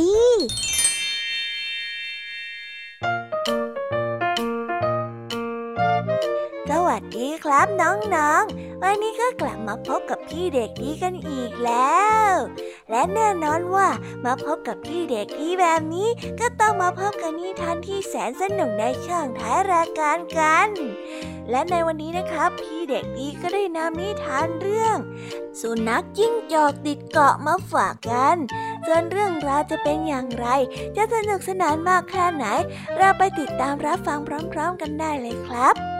[0.00, 0.18] ดี
[6.70, 12.32] สวัสดีครับน้องๆ วันนี้ก็กลับมาพบกับพี่เด็กดีกันอีกแล้ว
[12.90, 13.88] และแน่นอนว่า
[14.24, 16.08] มาพบกับพี่เด็กดีแบบนี้
[16.40, 20.68] ก็ต้องมาพบกับนิทานที่แสนสนุกในช่องท้ายรายการกัน
[21.50, 24.98] และในวันนี้นะครับพี่ เด็กดีก็ได้นำนิทานเรื่อง
[25.60, 28.36] สุนัขจิ้งจอกติดเกาะมาฝากกัน
[28.86, 30.46] ส่วนเรื่องราวจะเป็นอย่างไร
[30.96, 32.44] จะสนุกสนานมากแค่ไหน
[32.98, 34.18] เราไปติดตามรับฟัง
[34.52, 35.95] พร้อม ๆ กันได้เลยครับ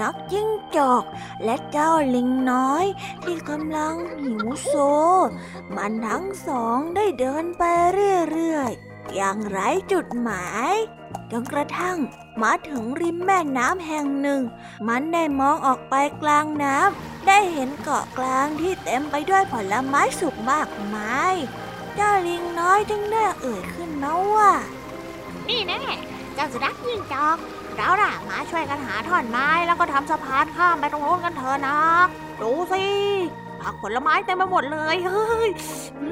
[0.00, 1.04] นัขจิ้งจอก
[1.44, 2.84] และเจ้าลิงน้อย
[3.24, 4.74] ที่กำลังหิวโซ
[5.76, 7.62] มันทั้งสองได้เดินไป
[8.30, 10.74] เรื่อยๆ อย่างไร้จุดหมาย
[11.30, 11.98] จนกระทั่ง
[12.42, 14.42] มาถึงริมแม่น้ำแห่งหนึ่ง
[14.88, 21.34] มันได้มองออกไปกลางน้ำได้เห็นเกาะกลางที่เต็มไปด้วยผลไม้สุกมากมาย
[21.94, 24.52] เจ้าลิงน้อยจึงได้เอ่ยขึ้นมาว่า
[25.48, 25.82] นี่แน่
[26.34, 27.38] เจ้าสุนัขยิงจอก
[27.76, 31.78] เราน่ะมาช่วยกันหาท่อนไม้แล้วก็ทำสะพานข้ามไปตรงโน้นกันเถอะนะ
[32.42, 32.84] ดูสิ
[33.60, 35.48] ผักผลไม้เต็มไปหมดเลยเฮ้ย
[36.00, 36.08] อื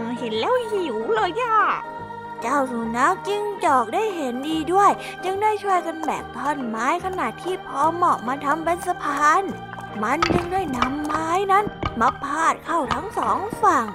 [0.00, 1.56] มเห็นแล้วหิวเลยย่ะ
[2.42, 4.90] เจ้าสุนัขจิ้งจอกได้เห็นดีด้วย
[5.24, 9.42] จึงได้ช่วยกันแบกท่อนไม้ขนาดที่พอเหมาะมาทำเป็นสะพาน
[10.02, 11.64] มันจึงได้นำไม้นั้น
[12.00, 13.86] มาพาดเข้าทั้งสองฝั่ง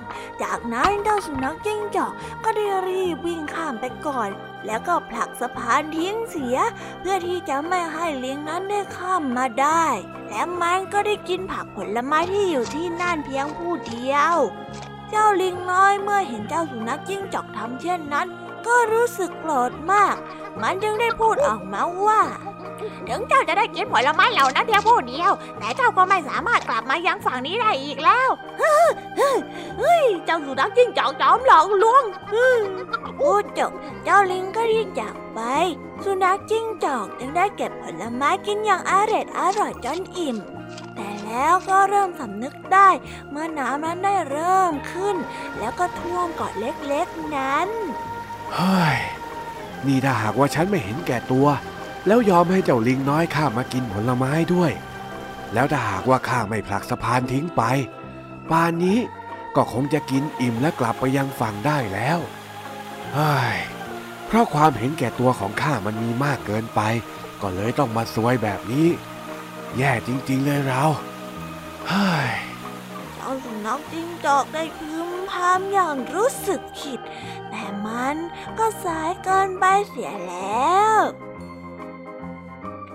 [0.43, 4.29] จากนั้นเจ้าสุนัขจิ้งจอกก็ได้รีบวิ่งข้ามไปก่อน
[4.65, 6.57] แล้วก็ผลักสะพานทิ้งเสีย
[6.99, 9.85] เพื่อที่จะไม่ให้ลิงนั้นได้ข้ามมาได้
[10.29, 14.35] และมันก็ได้กินผักผลไม้ที่อยู่ที่นั่นเพียงผู้เดียว
[15.09, 18.27] เจ้าลิงน้อยเมื่อเห็นเจ้าสุนัขจิ้งจอกทำเช่นนั้น
[18.67, 20.15] ก็รู้สึกโกรธมาก
[20.61, 22.21] มันจึงได้พูดออกมาว่า
[23.07, 28.29] ถึงเจ้าจะได้กินผลไม้เหล่านั้นเพียงผู้เดียว แต่เจ้าก็ไม่สามารถกลับมายังฝั่งนี้ได้อีกแล้ว
[28.59, 32.03] เฮ้ยเจ้าสุนัขจิ้งจอกจอมหลอกลวง
[33.19, 33.71] พูดจบ
[34.03, 35.39] เจ้าลิงก็รีบจากไป
[36.03, 40.37] สุนัขจิ้งจอกจึงได้เก็บผลไม้กินอย่างอร่อยอร่อยจนอิ่ม
[40.95, 42.89] แต่แล้วก็เริ่มสำนึกได้
[43.29, 45.15] เมื่อน้ำนั้นได้เริ่มขึ้น
[45.59, 47.69] แล้วก็ท่วมเกาะเล็กๆนั้น
[48.53, 48.97] เฮ้ย
[49.87, 51.47] นี่ถ้าหากว่าฉันไม่เห็นแก่ตัว
[52.07, 54.71] แล้วยอมให้เจ้าลิงน้อยข้ามากินผลไม้ด้วย
[55.53, 57.61] แล้วถ้าหากว่าข้าไม่ผลักสะพานทิ้งไป
[58.49, 58.99] ป่านนี้
[59.55, 62.19] ก็คงจะกินอิ่มและกลับไปยังฝั่งได้แล้ว
[63.13, 63.57] เฮ้ย
[64.25, 66.81] เพราะความเห็นแก่ตัวของข้ามันมีมากเกินไป
[67.41, 68.87] ก็เลยต้องมาซวยแบบนี้
[69.77, 70.83] แย่จริง ๆ เลยเรา
[71.87, 72.31] เฮ้ย
[73.13, 76.99] เจ้าสุนัขจิ้งจอกได้พึมพำอย่างรู้สึกผิด
[77.49, 78.15] แต่มัน
[78.59, 80.99] ก็สายเกินไปเสียแล้ว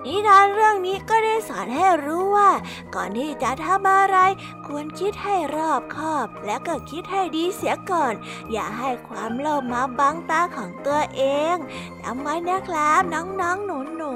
[0.09, 2.51] นิทานเรื่องนี้ก็ได้สอนให้รู้ว่า
[2.95, 4.19] ก่อนที่จะทำอะไร
[4.67, 8.15] ควรคิดให้รอบคอบ และก็คิดให้ดีเสียก่อน
[8.53, 11.23] อย่าให้ความโลภมาบังตาของตัวเอ
[11.55, 11.57] ง
[12.01, 14.13] จำไว้นะครับน้องๆหนู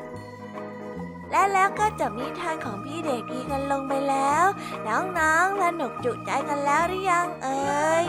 [0.00, 4.44] ๆและแล้วก็จบนิทานของพี่เด็กดีกันลงไปแล้ว
[4.86, 8.04] น้องๆสนุกจุใจกันแล้วหรือยังเอ่ย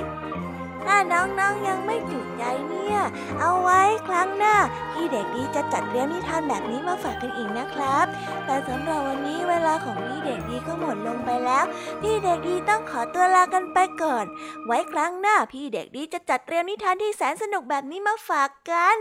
[0.85, 2.97] ถ้าน้องๆยังไม่จุใจเนี่ย
[3.39, 4.55] เอาไว้ครั้งหน้า
[4.91, 8.05] พี่เด็กดีจะจัดเรียงนิทานแบบนี้มาฝากกันอีกนะครับ
[8.45, 11.65] แต่สำหรับวันนี้เวลาของพี่เด็กดีก็หมดลงไปแล้ว
[12.01, 14.25] พี่เด็กดีต้องขอตัวลากันไปก่อน
[14.65, 18.97] ไว้ครั้งหน้าพี่เด็กดีจะจัดเตรียมนิทานที่แสนสนุกแบบนี้มาฝากกัน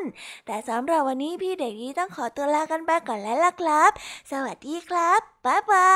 [0.46, 3.90] แต่สำหรับวันนี้พี่เด็กดีต้องขอตัวลากันไปก่อนแล้วล่ะครับ
[4.30, 5.92] สวัสดีครับบ๊ายบา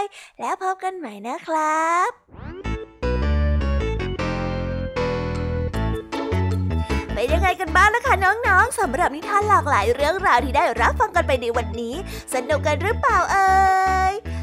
[0.00, 0.02] ย
[0.40, 3.11] แล้วพบกันใหม่นะครับ
[7.22, 11.94] เป็นยังไงกันบ้างนะคะน้องๆสำหรับนิทานหลากหลายเรื่องราวที่ได้รับฟังกันไปในวันนี้
[12.34, 13.46] สนุกกันหรือเปล่าเอ่
[14.10, 14.12] ย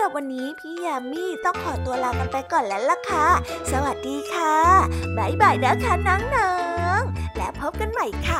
[0.17, 3.27] วันนี้พี่ยมมี่ต้องขอตัวลากันไปก่อนแล้วล่ะค่ะ
[3.71, 4.55] สวัสดีค่ะ
[5.17, 6.17] บ๊ายบายนะคะน้อ
[6.99, 7.01] ง
[7.37, 8.39] และพบกันใหม่ค่ะ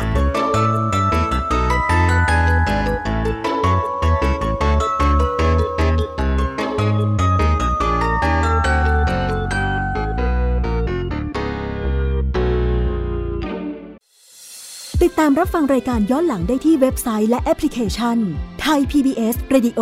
[15.02, 18.18] ติดตามรับฟังรายการย้อนหลังได้ที่เว็บไซต์และแอปพลิเคชัน
[18.62, 19.82] ไทย PBS Radio